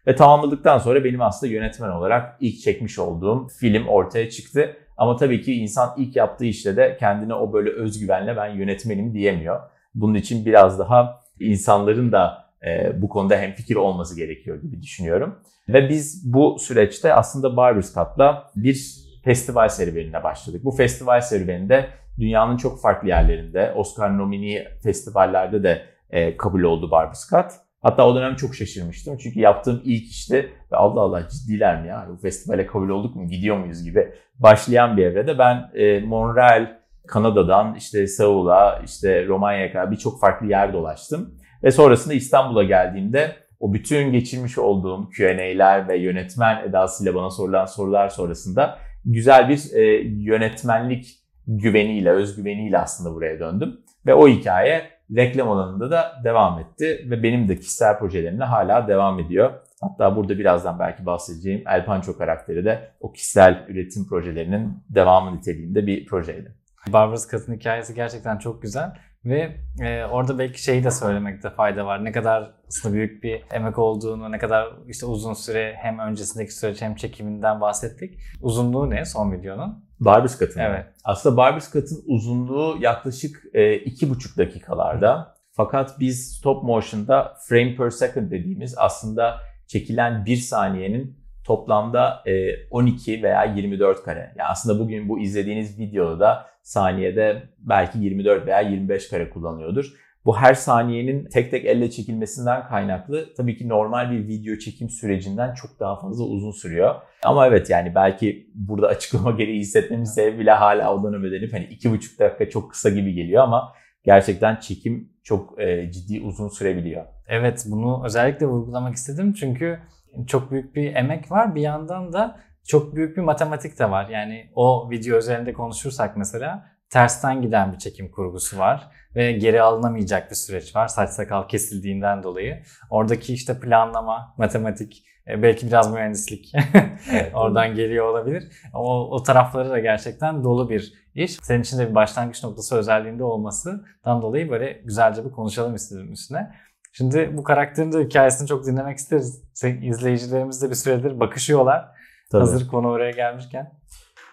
Ve 0.07 0.15
tamamladıktan 0.15 0.77
sonra 0.77 1.03
benim 1.03 1.21
aslında 1.21 1.53
yönetmen 1.53 1.89
olarak 1.89 2.37
ilk 2.39 2.61
çekmiş 2.61 2.99
olduğum 2.99 3.47
film 3.59 3.87
ortaya 3.87 4.29
çıktı. 4.29 4.77
Ama 4.97 5.15
tabii 5.15 5.41
ki 5.41 5.53
insan 5.53 5.93
ilk 5.97 6.15
yaptığı 6.15 6.45
işte 6.45 6.77
de 6.77 6.97
kendine 6.99 7.33
o 7.33 7.53
böyle 7.53 7.69
özgüvenle 7.69 8.37
ben 8.37 8.47
yönetmenim 8.47 9.13
diyemiyor. 9.13 9.59
Bunun 9.95 10.13
için 10.13 10.45
biraz 10.45 10.79
daha 10.79 11.21
insanların 11.39 12.11
da 12.11 12.45
e, 12.65 13.01
bu 13.01 13.09
konuda 13.09 13.37
hemfikir 13.37 13.75
olması 13.75 14.17
gerekiyor 14.17 14.61
gibi 14.61 14.81
düşünüyorum. 14.81 15.35
Ve 15.69 15.89
biz 15.89 16.33
bu 16.33 16.57
süreçte 16.59 17.13
aslında 17.13 17.57
Barbers 17.57 17.93
Cut'la 17.93 18.51
bir 18.55 19.05
festival 19.23 19.69
serüvenine 19.69 20.23
başladık. 20.23 20.65
Bu 20.65 20.71
festival 20.71 21.21
serüveninde 21.21 21.87
dünyanın 22.19 22.57
çok 22.57 22.81
farklı 22.81 23.07
yerlerinde, 23.07 23.73
Oscar 23.75 24.17
nomini 24.17 24.63
festivallerde 24.83 25.63
de 25.63 25.81
e, 26.09 26.37
kabul 26.37 26.63
oldu 26.63 26.91
Barbers 26.91 27.29
Cut. 27.29 27.64
Hatta 27.85 28.07
o 28.07 28.15
dönem 28.15 28.35
çok 28.35 28.55
şaşırmıştım. 28.55 29.17
Çünkü 29.17 29.39
yaptığım 29.39 29.81
ilk 29.85 30.11
işte 30.11 30.49
Allah 30.71 31.01
Allah 31.01 31.27
ciddiler 31.29 31.81
mi 31.81 31.87
ya? 31.87 32.07
Bu 32.09 32.17
festivale 32.17 32.67
kabul 32.67 32.89
olduk 32.89 33.15
mu? 33.15 33.27
Gidiyor 33.27 33.57
muyuz 33.57 33.83
gibi 33.83 34.13
başlayan 34.39 34.97
bir 34.97 35.05
evrede 35.05 35.37
ben 35.39 35.71
e, 35.73 35.99
Montreal, 35.99 36.77
Kanada'dan 37.07 37.75
işte 37.75 38.07
Seul'a, 38.07 38.81
işte 38.85 39.27
Romanya'ya 39.27 39.71
kadar 39.71 39.91
birçok 39.91 40.19
farklı 40.19 40.47
yer 40.47 40.73
dolaştım. 40.73 41.35
Ve 41.63 41.71
sonrasında 41.71 42.13
İstanbul'a 42.13 42.63
geldiğimde 42.63 43.35
o 43.59 43.73
bütün 43.73 44.11
geçirmiş 44.11 44.57
olduğum 44.57 45.09
Q&A'ler 45.09 45.87
ve 45.87 45.97
yönetmen 45.97 46.69
edasıyla 46.69 47.15
bana 47.15 47.29
sorulan 47.29 47.65
sorular 47.65 48.09
sonrasında 48.09 48.77
güzel 49.05 49.49
bir 49.49 49.73
e, 49.73 49.83
yönetmenlik 50.03 51.07
güveniyle, 51.47 52.11
özgüveniyle 52.11 52.77
aslında 52.77 53.15
buraya 53.15 53.39
döndüm. 53.39 53.79
Ve 54.05 54.13
o 54.13 54.27
hikaye 54.27 54.94
reklam 55.15 55.49
alanında 55.49 55.91
da 55.91 56.21
devam 56.23 56.59
etti 56.59 57.05
ve 57.09 57.23
benim 57.23 57.47
de 57.47 57.55
kişisel 57.55 57.99
projelerimle 57.99 58.43
hala 58.43 58.87
devam 58.87 59.19
ediyor. 59.19 59.53
Hatta 59.81 60.15
burada 60.15 60.37
birazdan 60.37 60.79
belki 60.79 61.05
bahsedeceğim 61.05 61.63
El 61.67 61.85
karakteri 62.17 62.65
de 62.65 62.91
o 62.99 63.11
kişisel 63.11 63.65
üretim 63.67 64.07
projelerinin 64.07 64.83
devamı 64.89 65.37
niteliğinde 65.37 65.87
bir 65.87 66.05
projeydi. 66.05 66.55
Barbaros 66.87 67.27
Kat'ın 67.27 67.53
hikayesi 67.53 67.95
gerçekten 67.95 68.37
çok 68.37 68.61
güzel. 68.61 68.91
Ve 69.25 69.55
e, 69.81 70.05
orada 70.05 70.39
belki 70.39 70.63
şeyi 70.63 70.83
de 70.83 70.91
söylemekte 70.91 71.49
fayda 71.49 71.85
var. 71.85 72.05
Ne 72.05 72.11
kadar 72.11 72.51
aslında 72.67 72.95
büyük 72.95 73.23
bir 73.23 73.41
emek 73.51 73.79
olduğunu, 73.79 74.31
ne 74.31 74.37
kadar 74.37 74.73
işte 74.87 75.05
uzun 75.05 75.33
süre 75.33 75.75
hem 75.77 75.99
öncesindeki 75.99 76.51
süreç 76.51 76.81
hem 76.81 76.95
çekiminden 76.95 77.61
bahsettik. 77.61 78.19
Uzunluğu 78.41 78.89
ne 78.89 79.05
son 79.05 79.31
videonun? 79.31 79.85
Barbers 79.99 80.39
Cut'ın. 80.39 80.59
Evet. 80.59 80.85
Aslında 81.03 81.37
Barbers 81.37 81.73
Cut'ın 81.73 82.03
uzunluğu 82.07 82.77
yaklaşık 82.81 83.43
e, 83.53 83.75
iki 83.75 84.09
buçuk 84.09 84.37
dakikalarda. 84.37 85.35
Fakat 85.51 85.99
biz 85.99 86.37
stop 86.37 86.63
motion'da 86.63 87.33
frame 87.47 87.75
per 87.75 87.89
second 87.89 88.31
dediğimiz 88.31 88.75
aslında 88.77 89.37
çekilen 89.67 90.25
bir 90.25 90.37
saniyenin 90.37 91.25
toplamda 91.45 92.23
12 92.71 93.13
e, 93.13 93.23
veya 93.23 93.43
24 93.43 94.03
kare. 94.03 94.19
Yani 94.19 94.47
aslında 94.49 94.79
bugün 94.79 95.09
bu 95.09 95.19
izlediğiniz 95.19 95.79
videoda 95.79 96.19
da 96.19 96.45
saniyede 96.65 97.43
belki 97.59 97.99
24 97.99 98.47
veya 98.47 98.61
25 98.61 99.09
kare 99.09 99.29
kullanıyordur. 99.29 99.93
Bu 100.25 100.37
her 100.37 100.53
saniyenin 100.53 101.25
tek 101.25 101.51
tek 101.51 101.65
elle 101.65 101.91
çekilmesinden 101.91 102.67
kaynaklı 102.67 103.33
tabii 103.37 103.57
ki 103.57 103.69
normal 103.69 104.11
bir 104.11 104.27
video 104.27 104.57
çekim 104.57 104.89
sürecinden 104.89 105.53
çok 105.53 105.79
daha 105.79 105.99
fazla 105.99 106.23
uzun 106.23 106.51
sürüyor. 106.51 106.95
Ama 107.23 107.47
evet 107.47 107.69
yani 107.69 107.95
belki 107.95 108.49
burada 108.55 108.87
açıklama 108.87 109.31
gereği 109.31 109.59
hissetmemiz 109.59 110.13
sebebi 110.13 110.39
bile 110.39 110.51
hala 110.51 110.95
odan 110.95 111.13
ödenip 111.13 111.53
hani 111.53 111.63
iki 111.63 111.91
buçuk 111.91 112.19
dakika 112.19 112.49
çok 112.49 112.71
kısa 112.71 112.89
gibi 112.89 113.13
geliyor 113.13 113.43
ama 113.43 113.73
gerçekten 114.03 114.55
çekim 114.55 115.09
çok 115.23 115.61
e, 115.61 115.91
ciddi 115.91 116.21
uzun 116.21 116.47
sürebiliyor. 116.47 117.05
Evet 117.27 117.65
bunu 117.69 118.05
özellikle 118.05 118.45
vurgulamak 118.45 118.95
istedim 118.95 119.33
çünkü 119.33 119.79
çok 120.27 120.51
büyük 120.51 120.75
bir 120.75 120.95
emek 120.95 121.31
var. 121.31 121.55
Bir 121.55 121.61
yandan 121.61 122.13
da 122.13 122.39
çok 122.67 122.95
büyük 122.95 123.17
bir 123.17 123.21
matematik 123.21 123.79
de 123.79 123.91
var. 123.91 124.09
Yani 124.09 124.51
o 124.55 124.89
video 124.91 125.17
üzerinde 125.17 125.53
konuşursak 125.53 126.17
mesela 126.17 126.65
tersten 126.89 127.41
giden 127.41 127.73
bir 127.73 127.77
çekim 127.77 128.11
kurgusu 128.11 128.57
var 128.57 128.89
ve 129.15 129.31
geri 129.31 129.61
alınamayacak 129.61 130.31
bir 130.31 130.35
süreç 130.35 130.75
var 130.75 130.87
saç 130.87 131.09
sakal 131.09 131.47
kesildiğinden 131.47 132.23
dolayı. 132.23 132.63
Oradaki 132.89 133.33
işte 133.33 133.59
planlama, 133.59 134.35
matematik, 134.37 135.05
e, 135.27 135.43
belki 135.43 135.67
biraz 135.67 135.93
mühendislik 135.93 136.51
evet, 137.11 137.35
oradan 137.35 137.75
geliyor 137.75 138.05
olabilir. 138.05 138.51
O, 138.73 139.09
o 139.11 139.23
tarafları 139.23 139.69
da 139.69 139.79
gerçekten 139.79 140.43
dolu 140.43 140.69
bir 140.69 140.93
iş. 141.15 141.33
Senin 141.41 141.61
için 141.61 141.77
de 141.77 141.89
bir 141.89 141.95
başlangıç 141.95 142.43
noktası 142.43 142.75
özelliğinde 142.75 143.23
olmasından 143.23 144.21
dolayı 144.21 144.49
böyle 144.49 144.81
güzelce 144.85 145.25
bir 145.25 145.31
konuşalım 145.31 145.75
istedim 145.75 146.11
üstüne. 146.11 146.51
Şimdi 146.93 147.37
bu 147.37 147.43
karakterin 147.43 147.91
de 147.91 148.03
hikayesini 148.03 148.47
çok 148.47 148.65
dinlemek 148.65 148.97
isteriz. 148.97 149.43
İzleyicilerimiz 149.81 150.61
de 150.61 150.69
bir 150.69 150.75
süredir 150.75 151.19
bakışıyorlar. 151.19 151.94
Tabii. 152.31 152.39
Hazır 152.39 152.67
konu 152.67 152.87
oraya 152.87 153.11
gelmişken. 153.11 153.71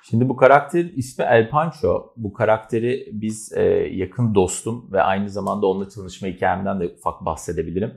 Şimdi 0.02 0.28
bu 0.28 0.36
karakter 0.36 0.84
ismi 0.84 1.24
El 1.24 1.50
Pancho. 1.50 2.12
Bu 2.16 2.32
karakteri 2.32 3.08
biz 3.12 3.52
e, 3.52 3.62
yakın 3.92 4.34
dostum 4.34 4.92
ve 4.92 5.02
aynı 5.02 5.30
zamanda 5.30 5.66
onunla 5.66 5.88
tanışma 5.88 6.28
hikayemden 6.28 6.80
de 6.80 6.88
ufak 6.88 7.24
bahsedebilirim. 7.24 7.92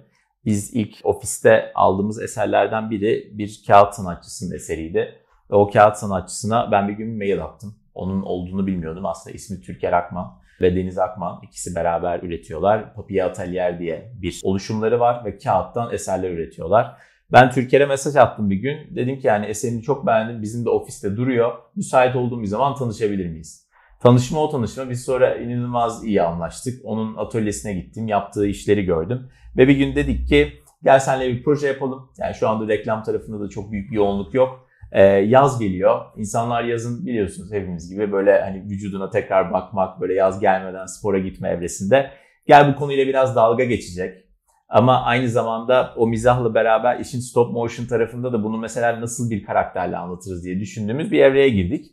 Biz 0.45 0.73
ilk 0.73 0.95
ofiste 1.03 1.71
aldığımız 1.75 2.21
eserlerden 2.21 2.91
biri 2.91 3.31
bir 3.33 3.63
kağıt 3.67 3.93
sanatçısının 3.93 4.55
eseriydi. 4.55 5.15
Ve 5.51 5.55
o 5.55 5.69
kağıt 5.69 5.97
sanatçısına 5.97 6.71
ben 6.71 6.87
bir 6.87 6.93
gün 6.93 7.17
mail 7.17 7.43
attım. 7.43 7.75
Onun 7.93 8.21
olduğunu 8.21 8.67
bilmiyordum. 8.67 9.05
Aslında 9.05 9.35
ismi 9.35 9.61
Türker 9.61 9.93
Akman 9.93 10.39
ve 10.61 10.75
Deniz 10.75 10.97
Akman 10.97 11.39
ikisi 11.43 11.75
beraber 11.75 12.23
üretiyorlar. 12.23 12.93
Papiye 12.93 13.23
Atelier 13.23 13.79
diye 13.79 14.13
bir 14.21 14.41
oluşumları 14.43 14.99
var 14.99 15.25
ve 15.25 15.37
kağıttan 15.37 15.93
eserler 15.93 16.31
üretiyorlar. 16.31 16.97
Ben 17.31 17.51
Türker'e 17.51 17.85
mesaj 17.85 18.15
attım 18.15 18.49
bir 18.49 18.55
gün. 18.55 18.95
Dedim 18.95 19.19
ki 19.19 19.27
yani 19.27 19.45
eserini 19.45 19.81
çok 19.81 20.07
beğendim. 20.07 20.41
Bizim 20.41 20.65
de 20.65 20.69
ofiste 20.69 21.17
duruyor. 21.17 21.51
Müsait 21.75 22.15
olduğum 22.15 22.45
zaman 22.45 22.75
tanışabilir 22.75 23.27
miyiz? 23.27 23.65
Tanışma 24.01 24.39
o 24.39 24.49
tanışma. 24.49 24.89
Biz 24.89 25.05
sonra 25.05 25.35
inanılmaz 25.35 26.03
iyi 26.03 26.21
anlaştık. 26.21 26.85
Onun 26.85 27.17
atölyesine 27.17 27.73
gittim. 27.73 28.07
Yaptığı 28.07 28.47
işleri 28.47 28.85
gördüm. 28.85 29.29
Ve 29.57 29.67
bir 29.67 29.77
gün 29.77 29.95
dedik 29.95 30.27
ki 30.27 30.53
gel 30.83 30.99
senle 30.99 31.27
bir 31.27 31.43
proje 31.43 31.67
yapalım. 31.67 32.09
Yani 32.17 32.35
şu 32.35 32.49
anda 32.49 32.67
reklam 32.67 33.03
tarafında 33.03 33.39
da 33.39 33.49
çok 33.49 33.71
büyük 33.71 33.91
bir 33.91 33.95
yoğunluk 33.95 34.33
yok. 34.33 34.67
Ee, 34.91 35.03
yaz 35.03 35.59
geliyor. 35.59 36.01
İnsanlar 36.17 36.63
yazın 36.63 37.05
biliyorsunuz 37.05 37.51
hepimiz 37.51 37.89
gibi 37.89 38.11
böyle 38.11 38.41
hani 38.41 38.63
vücuduna 38.69 39.09
tekrar 39.09 39.53
bakmak, 39.53 40.01
böyle 40.01 40.13
yaz 40.13 40.39
gelmeden 40.39 40.85
spora 40.85 41.19
gitme 41.19 41.49
evresinde. 41.49 42.11
Gel 42.47 42.73
bu 42.73 42.75
konuyla 42.75 43.07
biraz 43.07 43.35
dalga 43.35 43.63
geçecek 43.63 44.24
ama 44.69 45.01
aynı 45.01 45.29
zamanda 45.29 45.93
o 45.97 46.07
mizahla 46.07 46.53
beraber 46.53 46.99
işin 46.99 47.19
stop 47.19 47.53
motion 47.53 47.85
tarafında 47.85 48.33
da 48.33 48.43
bunu 48.43 48.57
mesela 48.57 49.01
nasıl 49.01 49.29
bir 49.29 49.43
karakterle 49.43 49.97
anlatırız 49.97 50.43
diye 50.43 50.59
düşündüğümüz 50.59 51.11
bir 51.11 51.19
evreye 51.19 51.49
girdik. 51.49 51.85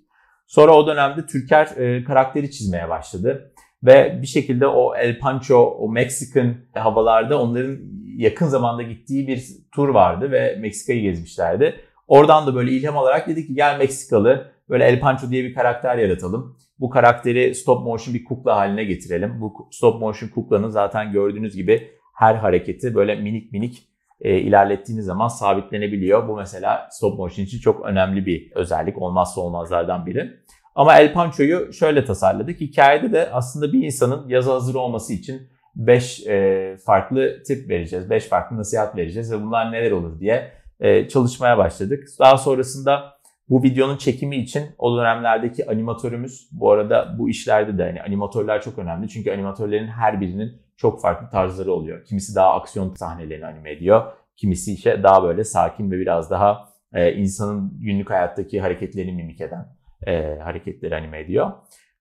Sonra 0.46 0.72
o 0.72 0.86
dönemde 0.86 1.26
Türker 1.26 1.66
e, 1.76 2.04
karakteri 2.04 2.50
çizmeye 2.50 2.88
başladı. 2.88 3.52
Ve 3.82 4.18
bir 4.22 4.26
şekilde 4.26 4.66
o 4.66 4.94
El 4.96 5.18
Pancho, 5.18 5.76
o 5.78 5.92
Meksikan 5.92 6.54
havalarda 6.74 7.42
onların 7.42 7.78
yakın 8.16 8.46
zamanda 8.46 8.82
gittiği 8.82 9.26
bir 9.26 9.44
tur 9.74 9.88
vardı 9.88 10.30
ve 10.30 10.56
Meksika'yı 10.60 11.02
gezmişlerdi. 11.02 11.74
Oradan 12.06 12.46
da 12.46 12.54
böyle 12.54 12.70
ilham 12.70 12.98
alarak 12.98 13.28
dedik 13.28 13.46
ki 13.46 13.54
gel 13.54 13.78
Meksikalı 13.78 14.52
böyle 14.68 14.84
El 14.84 15.00
Pancho 15.00 15.30
diye 15.30 15.44
bir 15.44 15.54
karakter 15.54 15.98
yaratalım. 15.98 16.56
Bu 16.80 16.90
karakteri 16.90 17.54
stop 17.54 17.82
motion 17.82 18.14
bir 18.14 18.24
kukla 18.24 18.56
haline 18.56 18.84
getirelim. 18.84 19.40
Bu 19.40 19.68
stop 19.70 20.00
motion 20.00 20.28
kuklanın 20.28 20.68
zaten 20.68 21.12
gördüğünüz 21.12 21.56
gibi 21.56 21.90
her 22.12 22.34
hareketi 22.34 22.94
böyle 22.94 23.14
minik 23.14 23.52
minik 23.52 23.88
e, 24.20 24.38
ilerlettiğiniz 24.38 25.04
zaman 25.04 25.28
sabitlenebiliyor. 25.28 26.28
Bu 26.28 26.36
mesela 26.36 26.88
stop 26.90 27.18
motion 27.18 27.44
için 27.44 27.58
çok 27.58 27.84
önemli 27.86 28.26
bir 28.26 28.52
özellik. 28.54 29.02
Olmazsa 29.02 29.40
olmazlardan 29.40 30.06
biri. 30.06 30.30
Ama 30.74 30.98
El 30.98 31.12
Pancho'yu 31.12 31.72
şöyle 31.72 32.04
tasarladık. 32.04 32.60
Hikayede 32.60 33.12
de 33.12 33.30
aslında 33.32 33.72
bir 33.72 33.84
insanın 33.84 34.28
yazı 34.28 34.52
hazır 34.52 34.74
olması 34.74 35.12
için 35.12 35.42
5 35.74 36.26
e, 36.26 36.76
farklı 36.86 37.42
tip 37.46 37.68
vereceğiz. 37.68 38.10
5 38.10 38.24
farklı 38.24 38.56
nasihat 38.56 38.96
vereceğiz 38.96 39.32
ve 39.32 39.42
bunlar 39.42 39.72
neler 39.72 39.90
olur 39.90 40.20
diye 40.20 40.52
e, 40.80 41.08
çalışmaya 41.08 41.58
başladık. 41.58 42.08
Daha 42.18 42.38
sonrasında 42.38 43.12
bu 43.48 43.62
videonun 43.62 43.96
çekimi 43.96 44.36
için 44.36 44.62
o 44.78 44.96
dönemlerdeki 44.96 45.70
animatörümüz, 45.70 46.48
bu 46.52 46.72
arada 46.72 47.16
bu 47.18 47.28
işlerde 47.28 47.78
de 47.78 47.84
hani 47.84 48.02
animatörler 48.02 48.62
çok 48.62 48.78
önemli. 48.78 49.08
Çünkü 49.08 49.32
animatörlerin 49.32 49.88
her 49.88 50.20
birinin 50.20 50.61
çok 50.76 51.02
farklı 51.02 51.30
tarzları 51.30 51.72
oluyor. 51.72 52.04
Kimisi 52.04 52.34
daha 52.34 52.54
aksiyon 52.54 52.94
sahnelerini 52.94 53.46
anime 53.46 53.72
ediyor. 53.72 54.12
Kimisi 54.36 54.72
ise 54.72 55.02
daha 55.02 55.22
böyle 55.22 55.44
sakin 55.44 55.90
ve 55.90 55.98
biraz 55.98 56.30
daha 56.30 56.68
e, 56.94 57.12
insanın 57.12 57.78
günlük 57.80 58.10
hayattaki 58.10 58.60
hareketlerini 58.60 59.12
mimik 59.12 59.40
eden 59.40 59.66
e, 60.06 60.38
hareketleri 60.38 60.96
anime 60.96 61.20
ediyor. 61.20 61.52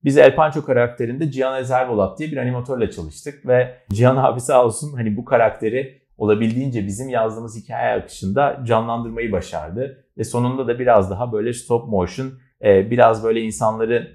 Biz 0.03 0.17
El 0.17 0.35
Pancho 0.35 0.65
karakterinde 0.65 1.31
Cihan 1.31 1.59
Ezervolat 1.59 2.19
diye 2.19 2.31
bir 2.31 2.37
animatörle 2.37 2.91
çalıştık 2.91 3.47
ve 3.47 3.75
Cihan 3.91 4.17
abi 4.17 4.39
sağ 4.39 4.65
olsun 4.65 4.93
hani 4.93 5.17
bu 5.17 5.25
karakteri 5.25 6.01
olabildiğince 6.17 6.87
bizim 6.87 7.09
yazdığımız 7.09 7.63
hikaye 7.63 7.93
akışında 7.93 8.61
canlandırmayı 8.63 9.31
başardı. 9.31 10.05
Ve 10.17 10.23
sonunda 10.23 10.67
da 10.67 10.79
biraz 10.79 11.11
daha 11.11 11.31
böyle 11.31 11.53
stop 11.53 11.87
motion, 11.87 12.31
e, 12.63 12.91
biraz 12.91 13.23
böyle 13.23 13.41
insanları 13.41 14.11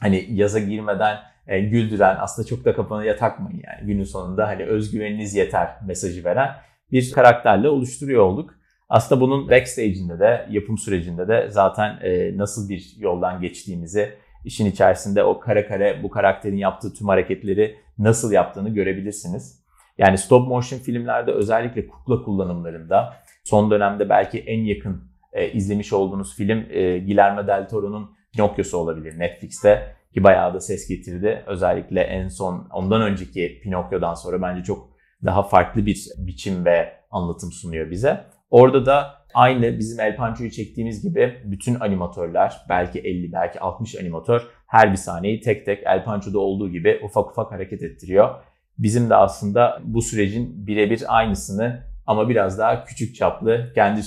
hani 0.00 0.26
yaza 0.30 0.58
girmeden 0.58 1.16
e, 1.46 1.60
güldüren, 1.60 2.16
aslında 2.20 2.48
çok 2.48 2.64
da 2.64 2.74
kafanıya 2.74 3.16
takmayın 3.16 3.62
yani 3.64 3.86
günün 3.86 4.04
sonunda 4.04 4.48
hani 4.48 4.64
özgüveniniz 4.64 5.34
yeter 5.34 5.68
mesajı 5.86 6.24
veren 6.24 6.50
bir 6.92 7.12
karakterle 7.12 7.68
oluşturuyor 7.68 8.22
olduk. 8.22 8.54
Aslında 8.88 9.20
bunun 9.20 9.50
backstage'inde 9.50 10.18
de, 10.18 10.46
yapım 10.50 10.78
sürecinde 10.78 11.28
de 11.28 11.46
zaten 11.50 11.98
e, 12.02 12.38
nasıl 12.38 12.68
bir 12.68 12.94
yoldan 12.98 13.40
geçtiğimizi, 13.40 14.14
işin 14.44 14.66
içerisinde 14.66 15.24
o 15.24 15.40
kare 15.40 15.66
kare 15.66 16.02
bu 16.02 16.10
karakterin 16.10 16.56
yaptığı 16.56 16.94
tüm 16.94 17.08
hareketleri 17.08 17.76
nasıl 17.98 18.32
yaptığını 18.32 18.68
görebilirsiniz. 18.68 19.62
Yani 19.98 20.18
stop 20.18 20.48
motion 20.48 20.78
filmlerde 20.78 21.32
özellikle 21.32 21.86
kukla 21.86 22.22
kullanımlarında 22.22 23.14
son 23.44 23.70
dönemde 23.70 24.08
belki 24.08 24.38
en 24.38 24.64
yakın 24.64 25.04
e, 25.32 25.52
izlemiş 25.52 25.92
olduğunuz 25.92 26.36
film 26.36 26.58
e, 26.70 26.98
Guillermo 26.98 27.46
del 27.46 27.68
Toro'nun 27.68 28.10
Pinokyo'su 28.32 28.78
olabilir 28.78 29.18
Netflix'te 29.18 29.96
ki 30.14 30.24
bayağı 30.24 30.54
da 30.54 30.60
ses 30.60 30.88
getirdi. 30.88 31.44
Özellikle 31.46 32.00
en 32.00 32.28
son 32.28 32.68
ondan 32.72 33.02
önceki 33.02 33.60
Pinokyo'dan 33.62 34.14
sonra 34.14 34.42
bence 34.42 34.62
çok 34.62 34.88
daha 35.24 35.42
farklı 35.42 35.86
bir 35.86 36.08
biçim 36.18 36.64
ve 36.64 36.92
anlatım 37.10 37.52
sunuyor 37.52 37.90
bize. 37.90 38.24
Orada 38.50 38.86
da 38.86 39.14
aynı 39.34 39.78
bizim 39.78 40.00
El 40.00 40.16
Pancho'yu 40.16 40.50
çektiğimiz 40.50 41.02
gibi 41.02 41.40
bütün 41.44 41.80
animatörler 41.80 42.56
belki 42.68 42.98
50 42.98 43.32
belki 43.32 43.60
60 43.60 44.00
animatör 44.00 44.42
her 44.66 44.92
bir 44.92 44.96
sahneyi 44.96 45.40
tek 45.40 45.66
tek 45.66 45.82
El 45.86 46.04
Pancho'da 46.04 46.38
olduğu 46.38 46.70
gibi 46.70 47.00
ufak 47.04 47.30
ufak 47.30 47.52
hareket 47.52 47.82
ettiriyor. 47.82 48.34
Bizim 48.78 49.10
de 49.10 49.14
aslında 49.14 49.80
bu 49.84 50.02
sürecin 50.02 50.66
birebir 50.66 51.04
aynısını 51.08 51.82
ama 52.06 52.28
biraz 52.28 52.58
daha 52.58 52.84
küçük 52.84 53.14
çaplı 53.14 53.72
kendi 53.74 54.02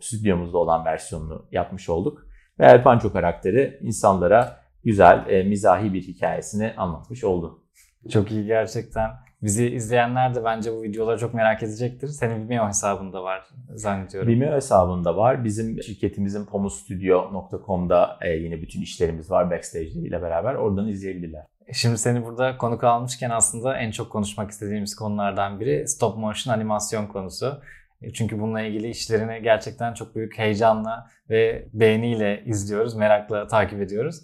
stüdyomuzda 0.00 0.58
olan 0.58 0.84
versiyonunu 0.84 1.46
yapmış 1.52 1.88
olduk. 1.88 2.26
Ve 2.58 2.66
El 2.66 2.82
Pancho 2.82 3.12
karakteri 3.12 3.78
insanlara 3.82 4.65
güzel, 4.86 5.24
e, 5.28 5.42
mizahi 5.42 5.94
bir 5.94 6.02
hikayesini 6.02 6.74
anlatmış 6.76 7.24
oldu. 7.24 7.62
Çok 8.10 8.30
iyi 8.30 8.46
gerçekten. 8.46 9.10
Bizi 9.42 9.66
izleyenler 9.66 10.34
de 10.34 10.44
bence 10.44 10.72
bu 10.72 10.82
videoları 10.82 11.18
çok 11.18 11.34
merak 11.34 11.62
edecektir. 11.62 12.08
Senin 12.08 12.48
Vimeo 12.48 12.68
hesabında 12.68 13.22
var 13.22 13.44
zannediyorum. 13.74 14.28
Vimeo 14.28 14.54
hesabında 14.54 15.16
var. 15.16 15.44
Bizim 15.44 15.82
şirketimizin 15.82 16.46
pomustudio.com'da 16.46 18.18
e, 18.22 18.30
yine 18.30 18.62
bütün 18.62 18.82
işlerimiz 18.82 19.30
var 19.30 19.50
backstage 19.50 19.84
ile 19.84 20.22
beraber. 20.22 20.54
Oradan 20.54 20.88
izleyebilirler. 20.88 21.46
Şimdi 21.72 21.98
seni 21.98 22.24
burada 22.24 22.56
konuk 22.56 22.84
almışken 22.84 23.30
aslında 23.30 23.78
en 23.78 23.90
çok 23.90 24.12
konuşmak 24.12 24.50
istediğimiz 24.50 24.96
konulardan 24.96 25.60
biri 25.60 25.88
stop 25.88 26.18
motion 26.18 26.54
animasyon 26.54 27.06
konusu. 27.06 27.60
E, 28.02 28.12
çünkü 28.12 28.40
bununla 28.40 28.60
ilgili 28.60 28.88
işlerini 28.88 29.42
gerçekten 29.42 29.94
çok 29.94 30.16
büyük 30.16 30.38
heyecanla 30.38 31.06
ve 31.30 31.68
beğeniyle 31.72 32.42
izliyoruz, 32.46 32.94
merakla 32.94 33.46
takip 33.46 33.80
ediyoruz. 33.80 34.22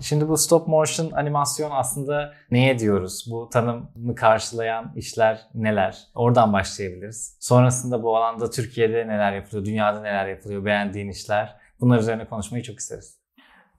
Şimdi 0.00 0.28
bu 0.28 0.36
stop 0.36 0.68
motion 0.68 1.10
animasyon 1.10 1.70
aslında 1.70 2.32
neye 2.50 2.78
diyoruz? 2.78 3.26
Bu 3.30 3.48
tanımı 3.52 4.14
karşılayan 4.16 4.92
işler 4.96 5.40
neler? 5.54 5.98
Oradan 6.14 6.52
başlayabiliriz. 6.52 7.36
Sonrasında 7.40 8.02
bu 8.02 8.16
alanda 8.16 8.50
Türkiye'de 8.50 9.08
neler 9.08 9.32
yapılıyor, 9.32 9.64
dünyada 9.64 10.00
neler 10.00 10.28
yapılıyor, 10.28 10.64
beğendiğin 10.64 11.08
işler. 11.08 11.56
Bunlar 11.80 11.98
üzerine 11.98 12.26
konuşmayı 12.26 12.64
çok 12.64 12.78
isteriz. 12.78 13.18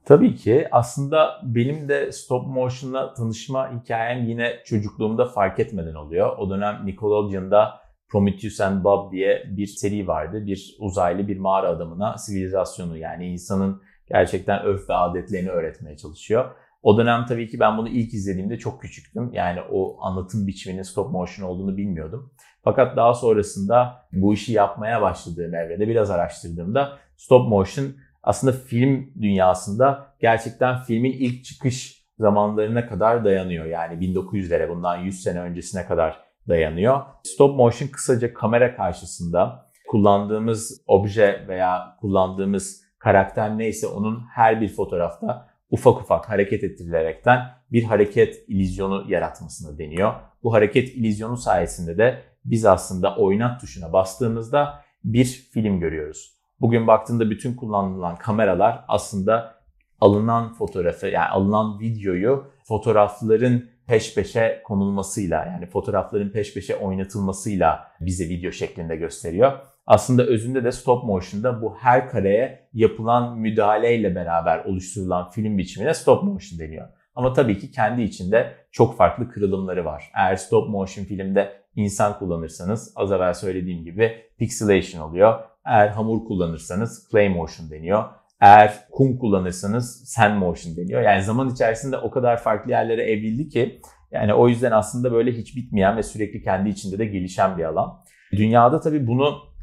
Tabii 0.05 0.35
ki. 0.35 0.67
Aslında 0.71 1.41
benim 1.43 1.89
de 1.89 2.11
stop 2.11 2.47
motion'la 2.47 3.13
tanışma 3.13 3.71
hikayem 3.71 4.23
yine 4.23 4.63
çocukluğumda 4.65 5.25
fark 5.25 5.59
etmeden 5.59 5.95
oluyor. 5.95 6.37
O 6.37 6.49
dönem 6.49 6.85
Nickelodeon'da 6.85 7.85
Prometheus 8.07 8.61
and 8.61 8.83
Bob 8.83 9.11
diye 9.11 9.43
bir 9.47 9.67
seri 9.67 10.07
vardı. 10.07 10.45
Bir 10.45 10.75
uzaylı 10.79 11.27
bir 11.27 11.37
mağara 11.37 11.69
adamına 11.69 12.17
sivilizasyonu 12.17 12.97
yani 12.97 13.27
insanın 13.27 13.81
gerçekten 14.09 14.63
örf 14.63 14.89
ve 14.89 14.93
adetlerini 14.93 15.49
öğretmeye 15.49 15.97
çalışıyor. 15.97 16.55
O 16.83 16.97
dönem 16.97 17.25
tabii 17.25 17.47
ki 17.47 17.59
ben 17.59 17.77
bunu 17.77 17.89
ilk 17.89 18.13
izlediğimde 18.13 18.57
çok 18.57 18.81
küçüktüm. 18.81 19.33
Yani 19.33 19.59
o 19.71 19.97
anlatım 20.01 20.47
biçiminin 20.47 20.81
stop 20.81 21.11
motion 21.11 21.49
olduğunu 21.49 21.77
bilmiyordum. 21.77 22.31
Fakat 22.63 22.97
daha 22.97 23.13
sonrasında 23.13 24.07
bu 24.13 24.33
işi 24.33 24.53
yapmaya 24.53 25.01
başladığım 25.01 25.55
evrede 25.55 25.87
biraz 25.87 26.11
araştırdığımda 26.11 26.97
stop 27.17 27.49
motion 27.49 27.87
aslında 28.23 28.53
film 28.53 29.13
dünyasında 29.21 30.15
gerçekten 30.19 30.83
filmin 30.83 31.11
ilk 31.11 31.45
çıkış 31.45 32.05
zamanlarına 32.19 32.87
kadar 32.87 33.25
dayanıyor. 33.25 33.65
Yani 33.65 34.05
1900'lere 34.05 34.69
bundan 34.69 34.97
100 34.97 35.23
sene 35.23 35.39
öncesine 35.39 35.85
kadar 35.85 36.19
dayanıyor. 36.47 37.01
Stop 37.23 37.55
motion 37.55 37.89
kısaca 37.89 38.33
kamera 38.33 38.75
karşısında 38.75 39.65
kullandığımız 39.87 40.81
obje 40.87 41.45
veya 41.47 41.97
kullandığımız 42.01 42.84
karakter 43.05 43.57
neyse 43.57 43.87
onun 43.87 44.19
her 44.31 44.61
bir 44.61 44.69
fotoğrafta 44.69 45.47
ufak 45.69 46.01
ufak 46.01 46.29
hareket 46.29 46.63
ettirilerekten 46.63 47.39
bir 47.71 47.83
hareket 47.83 48.49
ilizyonu 48.49 49.05
yaratmasına 49.07 49.77
deniyor. 49.77 50.13
Bu 50.43 50.53
hareket 50.53 50.89
ilizyonu 50.95 51.37
sayesinde 51.37 51.97
de 51.97 52.21
biz 52.45 52.65
aslında 52.65 53.15
oynat 53.15 53.61
tuşuna 53.61 53.93
bastığımızda 53.93 54.81
bir 55.03 55.25
film 55.25 55.79
görüyoruz. 55.79 56.31
Bugün 56.61 56.87
baktığında 56.87 57.29
bütün 57.29 57.55
kullanılan 57.55 58.15
kameralar 58.15 58.85
aslında 58.87 59.55
alınan 60.01 60.53
fotoğrafı 60.53 61.07
yani 61.07 61.27
alınan 61.27 61.79
videoyu 61.79 62.47
fotoğrafların 62.63 63.69
peş 63.87 64.15
peşe 64.15 64.61
konulmasıyla 64.63 65.45
yani 65.45 65.65
fotoğrafların 65.65 66.29
peş 66.29 66.53
peşe 66.53 66.75
oynatılmasıyla 66.75 67.87
bize 68.01 68.29
video 68.29 68.51
şeklinde 68.51 68.95
gösteriyor. 68.95 69.74
Aslında 69.87 70.23
özünde 70.23 70.63
de 70.63 70.71
stop 70.71 71.03
motion'da 71.03 71.61
bu 71.61 71.75
her 71.75 72.09
kareye 72.09 72.69
yapılan 72.73 73.37
müdahaleyle 73.37 74.15
beraber 74.15 74.65
oluşturulan 74.65 75.29
film 75.29 75.57
biçimine 75.57 75.93
stop 75.93 76.23
motion 76.23 76.59
deniyor. 76.59 76.87
Ama 77.15 77.33
tabii 77.33 77.59
ki 77.59 77.71
kendi 77.71 78.01
içinde 78.01 78.53
çok 78.71 78.97
farklı 78.97 79.29
kırılımları 79.29 79.85
var. 79.85 80.11
Eğer 80.13 80.35
stop 80.35 80.69
motion 80.69 81.05
filmde 81.05 81.51
insan 81.75 82.19
kullanırsanız 82.19 82.93
az 82.95 83.11
evvel 83.11 83.33
söylediğim 83.33 83.83
gibi 83.83 84.11
pixelation 84.37 85.09
oluyor. 85.09 85.39
Eğer 85.65 85.87
hamur 85.87 86.25
kullanırsanız 86.25 87.07
clay 87.11 87.29
motion 87.29 87.69
deniyor. 87.69 88.03
Eğer 88.41 88.73
kum 88.91 89.17
kullanırsanız 89.17 90.03
sand 90.05 90.37
motion 90.37 90.75
deniyor. 90.75 91.01
Yani 91.01 91.23
zaman 91.23 91.49
içerisinde 91.49 91.97
o 91.97 92.11
kadar 92.11 92.37
farklı 92.37 92.71
yerlere 92.71 93.03
evrildi 93.03 93.49
ki 93.49 93.81
yani 94.11 94.33
o 94.33 94.47
yüzden 94.47 94.71
aslında 94.71 95.11
böyle 95.11 95.31
hiç 95.31 95.55
bitmeyen 95.55 95.97
ve 95.97 96.03
sürekli 96.03 96.41
kendi 96.41 96.69
içinde 96.69 96.97
de 96.97 97.05
gelişen 97.05 97.57
bir 97.57 97.63
alan. 97.63 98.03
Dünyada 98.31 98.79
tabii 98.79 99.07
bunu 99.07 99.54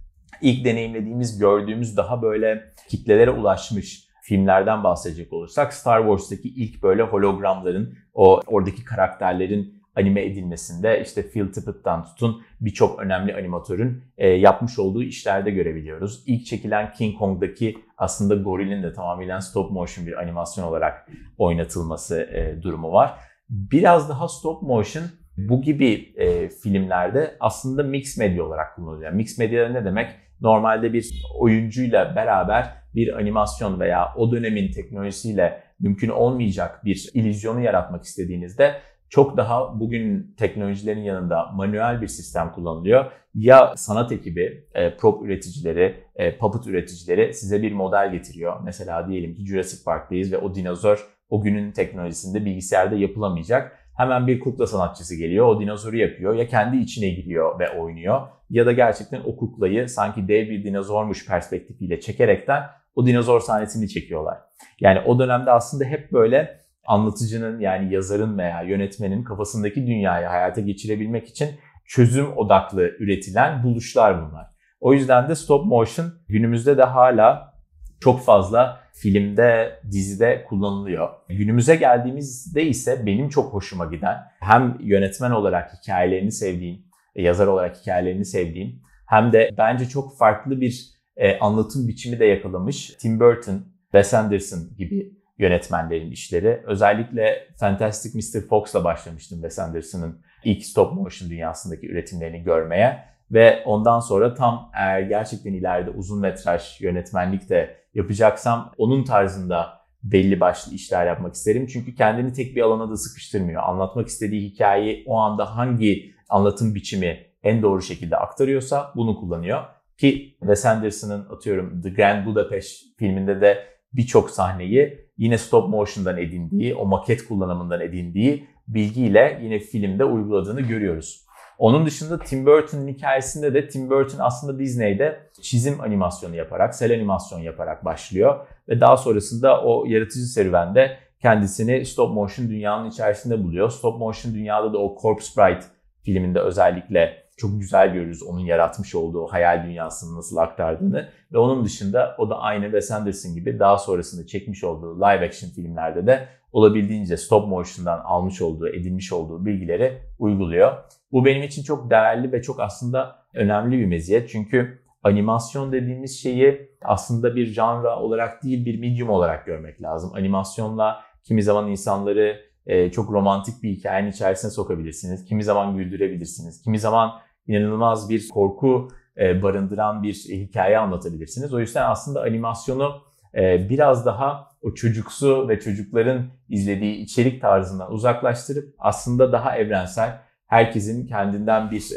ilk 0.42 0.64
deneyimlediğimiz, 0.64 1.38
gördüğümüz 1.38 1.96
daha 1.96 2.22
böyle 2.22 2.72
kitlelere 2.88 3.30
ulaşmış 3.30 4.08
filmlerden 4.22 4.84
bahsedecek 4.84 5.32
olursak 5.32 5.74
Star 5.74 6.00
Wars'taki 6.00 6.48
ilk 6.48 6.82
böyle 6.82 7.02
hologramların, 7.02 7.94
o 8.14 8.40
oradaki 8.46 8.84
karakterlerin 8.84 9.82
anime 9.96 10.24
edilmesinde 10.24 11.02
işte 11.02 11.30
Phil 11.30 11.52
Tippett'tan 11.52 12.04
tutun 12.04 12.42
birçok 12.60 13.00
önemli 13.00 13.34
animatörün 13.34 14.02
e, 14.18 14.28
yapmış 14.28 14.78
olduğu 14.78 15.02
işlerde 15.02 15.50
görebiliyoruz. 15.50 16.22
İlk 16.26 16.46
çekilen 16.46 16.92
King 16.92 17.18
Kong'daki 17.18 17.78
aslında 17.98 18.34
gorilin 18.34 18.82
de 18.82 18.92
tamamen 18.92 19.38
stop 19.38 19.70
motion 19.70 20.06
bir 20.06 20.22
animasyon 20.22 20.64
olarak 20.64 21.08
oynatılması 21.38 22.22
e, 22.22 22.62
durumu 22.62 22.92
var. 22.92 23.18
Biraz 23.48 24.08
daha 24.08 24.28
stop 24.28 24.62
motion 24.62 25.04
bu 25.36 25.62
gibi 25.62 26.12
e, 26.16 26.48
filmlerde 26.48 27.36
aslında 27.40 27.82
mix 27.82 28.18
medya 28.18 28.44
olarak 28.44 28.76
kullanılıyor. 28.76 29.12
Mix 29.12 29.38
medya 29.38 29.68
ne 29.68 29.84
demek? 29.84 30.10
Normalde 30.42 30.92
bir 30.92 31.22
oyuncuyla 31.38 32.16
beraber 32.16 32.74
bir 32.94 33.16
animasyon 33.16 33.80
veya 33.80 34.14
o 34.16 34.32
dönemin 34.32 34.72
teknolojisiyle 34.72 35.62
mümkün 35.80 36.08
olmayacak 36.08 36.84
bir 36.84 37.10
illüzyonu 37.14 37.60
yaratmak 37.60 38.04
istediğinizde 38.04 38.74
çok 39.08 39.36
daha 39.36 39.80
bugün 39.80 40.34
teknolojilerin 40.38 41.02
yanında 41.02 41.46
manuel 41.54 42.00
bir 42.00 42.06
sistem 42.06 42.52
kullanılıyor. 42.52 43.12
Ya 43.34 43.72
sanat 43.76 44.12
ekibi, 44.12 44.66
e, 44.74 44.96
prop 44.96 45.26
üreticileri, 45.26 46.04
e, 46.16 46.38
puppet 46.38 46.66
üreticileri 46.66 47.34
size 47.34 47.62
bir 47.62 47.72
model 47.72 48.12
getiriyor. 48.12 48.60
Mesela 48.64 49.08
diyelim 49.08 49.34
ki 49.34 49.46
Jurassic 49.46 49.84
Park'tayız 49.84 50.32
ve 50.32 50.38
o 50.38 50.54
dinozor 50.54 51.08
o 51.28 51.42
günün 51.42 51.72
teknolojisinde 51.72 52.44
bilgisayarda 52.44 52.94
yapılamayacak. 52.94 53.78
Hemen 53.96 54.26
bir 54.26 54.40
kukla 54.40 54.66
sanatçısı 54.66 55.16
geliyor, 55.16 55.46
o 55.46 55.60
dinozoru 55.60 55.96
yapıyor. 55.96 56.34
Ya 56.34 56.46
kendi 56.46 56.76
içine 56.76 57.08
giriyor 57.08 57.58
ve 57.58 57.70
oynuyor 57.70 58.20
ya 58.52 58.66
da 58.66 58.72
gerçekten 58.72 59.20
o 59.24 59.36
kuklayı 59.36 59.88
sanki 59.88 60.28
dev 60.28 60.48
bir 60.48 60.64
dinozormuş 60.64 61.26
perspektifiyle 61.26 62.00
çekerekten 62.00 62.62
o 62.94 63.06
dinozor 63.06 63.40
sahnesini 63.40 63.88
çekiyorlar. 63.88 64.38
Yani 64.80 65.00
o 65.00 65.18
dönemde 65.18 65.50
aslında 65.50 65.84
hep 65.84 66.12
böyle 66.12 66.60
anlatıcının 66.86 67.60
yani 67.60 67.94
yazarın 67.94 68.38
veya 68.38 68.62
yönetmenin 68.62 69.24
kafasındaki 69.24 69.86
dünyayı 69.86 70.26
hayata 70.26 70.60
geçirebilmek 70.60 71.28
için 71.28 71.48
çözüm 71.86 72.36
odaklı 72.36 72.82
üretilen 72.82 73.62
buluşlar 73.62 74.22
bunlar. 74.22 74.46
O 74.80 74.94
yüzden 74.94 75.28
de 75.28 75.34
stop 75.34 75.66
motion 75.66 76.06
günümüzde 76.28 76.78
de 76.78 76.82
hala 76.82 77.54
çok 78.00 78.24
fazla 78.24 78.80
filmde, 78.92 79.80
dizide 79.90 80.44
kullanılıyor. 80.48 81.08
Günümüze 81.28 81.76
geldiğimizde 81.76 82.64
ise 82.64 83.06
benim 83.06 83.28
çok 83.28 83.52
hoşuma 83.52 83.84
giden 83.84 84.18
hem 84.40 84.76
yönetmen 84.80 85.30
olarak 85.30 85.70
hikayelerini 85.74 86.32
sevdiğim, 86.32 86.91
yazar 87.14 87.46
olarak 87.46 87.76
hikayelerini 87.76 88.24
sevdiğim 88.24 88.82
hem 89.06 89.32
de 89.32 89.50
bence 89.58 89.88
çok 89.88 90.18
farklı 90.18 90.60
bir 90.60 90.92
e, 91.16 91.38
anlatım 91.38 91.88
biçimi 91.88 92.18
de 92.18 92.24
yakalamış 92.24 92.96
Tim 93.00 93.20
Burton, 93.20 93.66
Wes 93.82 94.14
Anderson 94.14 94.60
gibi 94.78 95.12
yönetmenlerin 95.38 96.10
işleri. 96.10 96.62
Özellikle 96.66 97.48
Fantastic 97.60 98.18
Mr. 98.18 98.48
Fox'la 98.48 98.84
başlamıştım 98.84 99.40
Wes 99.40 99.58
Anderson'ın 99.58 100.20
ilk 100.44 100.64
stop 100.64 100.92
motion 100.92 101.30
dünyasındaki 101.30 101.86
üretimlerini 101.86 102.42
görmeye. 102.42 103.04
Ve 103.30 103.62
ondan 103.64 104.00
sonra 104.00 104.34
tam 104.34 104.70
eğer 104.74 105.00
gerçekten 105.00 105.52
ileride 105.52 105.90
uzun 105.90 106.20
metraj 106.20 106.80
yönetmenlik 106.80 107.48
de 107.48 107.76
yapacaksam 107.94 108.72
onun 108.78 109.04
tarzında 109.04 109.82
belli 110.02 110.40
başlı 110.40 110.74
işler 110.74 111.06
yapmak 111.06 111.34
isterim. 111.34 111.66
Çünkü 111.66 111.94
kendini 111.94 112.32
tek 112.32 112.56
bir 112.56 112.62
alana 112.62 112.90
da 112.90 112.96
sıkıştırmıyor. 112.96 113.62
Anlatmak 113.62 114.08
istediği 114.08 114.50
hikayeyi 114.50 115.04
o 115.06 115.16
anda 115.16 115.56
hangi 115.56 116.14
anlatım 116.32 116.74
biçimi 116.74 117.26
en 117.42 117.62
doğru 117.62 117.82
şekilde 117.82 118.16
aktarıyorsa 118.16 118.92
bunu 118.96 119.20
kullanıyor. 119.20 119.62
Ki 119.98 120.36
Wes 120.40 120.66
Anderson'ın 120.66 121.26
atıyorum 121.30 121.82
The 121.82 121.90
Grand 121.90 122.26
Budapest 122.26 122.98
filminde 122.98 123.40
de 123.40 123.64
birçok 123.92 124.30
sahneyi 124.30 125.08
yine 125.18 125.38
stop 125.38 125.68
motion'dan 125.68 126.18
edindiği, 126.18 126.74
o 126.74 126.86
maket 126.86 127.24
kullanımından 127.24 127.80
edindiği 127.80 128.46
bilgiyle 128.68 129.40
yine 129.42 129.58
filmde 129.58 130.04
uyguladığını 130.04 130.60
görüyoruz. 130.60 131.26
Onun 131.58 131.86
dışında 131.86 132.18
Tim 132.18 132.46
Burton'un 132.46 132.88
hikayesinde 132.88 133.54
de 133.54 133.68
Tim 133.68 133.90
Burton 133.90 134.18
aslında 134.18 134.58
Disney'de 134.58 135.30
çizim 135.42 135.80
animasyonu 135.80 136.36
yaparak, 136.36 136.74
sel 136.74 136.94
animasyon 136.94 137.40
yaparak 137.40 137.84
başlıyor. 137.84 138.46
Ve 138.68 138.80
daha 138.80 138.96
sonrasında 138.96 139.62
o 139.62 139.84
yaratıcı 139.86 140.26
serüvende 140.26 140.98
kendisini 141.22 141.86
stop 141.86 142.14
motion 142.14 142.48
dünyanın 142.48 142.90
içerisinde 142.90 143.44
buluyor. 143.44 143.70
Stop 143.70 143.98
motion 143.98 144.34
dünyada 144.34 144.72
da 144.72 144.78
o 144.78 144.96
Corpse 145.02 145.40
Bride 145.40 145.64
filminde 146.02 146.40
özellikle 146.40 147.22
çok 147.36 147.60
güzel 147.60 147.92
görürüz 147.92 148.22
onun 148.22 148.40
yaratmış 148.40 148.94
olduğu 148.94 149.26
hayal 149.26 149.64
dünyasını 149.64 150.18
nasıl 150.18 150.36
aktardığını. 150.36 151.08
Ve 151.32 151.38
onun 151.38 151.64
dışında 151.64 152.14
o 152.18 152.30
da 152.30 152.38
aynı 152.38 152.64
Wes 152.64 152.90
Anderson 152.90 153.34
gibi 153.34 153.58
daha 153.58 153.78
sonrasında 153.78 154.26
çekmiş 154.26 154.64
olduğu 154.64 154.96
live 154.96 155.26
action 155.26 155.50
filmlerde 155.50 156.06
de 156.06 156.28
olabildiğince 156.52 157.16
stop 157.16 157.48
motion'dan 157.48 157.98
almış 157.98 158.42
olduğu, 158.42 158.68
edinmiş 158.68 159.12
olduğu 159.12 159.46
bilgileri 159.46 159.98
uyguluyor. 160.18 160.72
Bu 161.12 161.24
benim 161.24 161.42
için 161.42 161.62
çok 161.62 161.90
değerli 161.90 162.32
ve 162.32 162.42
çok 162.42 162.60
aslında 162.60 163.16
önemli 163.34 163.78
bir 163.78 163.86
meziyet. 163.86 164.28
Çünkü 164.28 164.82
animasyon 165.02 165.72
dediğimiz 165.72 166.22
şeyi 166.22 166.70
aslında 166.84 167.36
bir 167.36 167.46
janra 167.46 168.00
olarak 168.00 168.42
değil 168.42 168.64
bir 168.64 168.80
medium 168.80 169.10
olarak 169.10 169.46
görmek 169.46 169.82
lazım. 169.82 170.10
Animasyonla 170.14 171.00
kimi 171.24 171.42
zaman 171.42 171.68
insanları 171.68 172.51
e, 172.66 172.90
çok 172.90 173.12
romantik 173.12 173.62
bir 173.62 173.70
hikayenin 173.70 174.10
içerisine 174.10 174.50
sokabilirsiniz. 174.50 175.24
Kimi 175.24 175.44
zaman 175.44 175.76
güldürebilirsiniz. 175.76 176.62
Kimi 176.62 176.78
zaman 176.78 177.12
inanılmaz 177.46 178.10
bir 178.10 178.28
korku 178.28 178.88
e, 179.18 179.42
barındıran 179.42 180.02
bir 180.02 180.14
hikaye 180.14 180.78
anlatabilirsiniz. 180.78 181.54
O 181.54 181.60
yüzden 181.60 181.90
aslında 181.90 182.22
animasyonu 182.22 183.02
e, 183.34 183.68
biraz 183.68 184.06
daha 184.06 184.48
o 184.62 184.74
çocuksu 184.74 185.48
ve 185.48 185.60
çocukların 185.60 186.26
izlediği 186.48 186.96
içerik 186.96 187.40
tarzından 187.40 187.92
uzaklaştırıp 187.92 188.74
aslında 188.78 189.32
daha 189.32 189.56
evrensel, 189.56 190.20
herkesin 190.46 191.06
kendinden 191.06 191.70
bir 191.70 191.90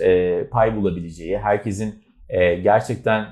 pay 0.50 0.76
bulabileceği, 0.76 1.38
herkesin 1.38 2.04
gerçekten 2.64 3.28